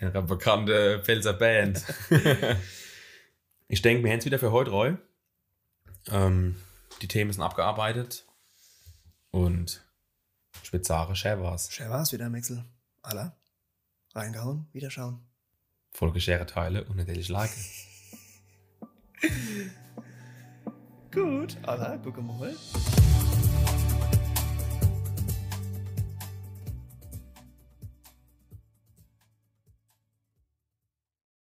einer 0.06 0.22
bekannten 0.22 1.02
Pfälzer 1.02 1.34
Band. 1.34 1.84
ich 3.68 3.82
denke, 3.82 4.04
wir 4.04 4.10
haben 4.10 4.20
es 4.20 4.24
wieder 4.24 4.38
für 4.38 4.52
heute 4.52 4.70
Roy. 4.70 4.96
Ähm, 6.06 6.56
die 7.02 7.08
Themen 7.08 7.30
sind 7.30 7.42
abgearbeitet. 7.42 8.24
Und 9.30 9.84
sagen, 10.80 11.14
schön 11.14 11.42
war's. 11.42 11.70
Schön 11.74 11.90
war's 11.90 12.10
wieder, 12.10 12.30
Mixel. 12.30 12.64
Alla. 13.02 13.36
Reingehauen, 14.14 14.66
wieder 14.72 14.90
schauen. 14.90 15.20
Folge, 15.90 16.22
Schere, 16.22 16.46
Teile 16.46 16.84
und 16.84 16.96
natürlich 16.96 17.28
Like. 17.28 17.50
Gut, 21.12 21.58
Alla, 21.64 21.98
guck 21.98 22.16
mal. 22.22 22.56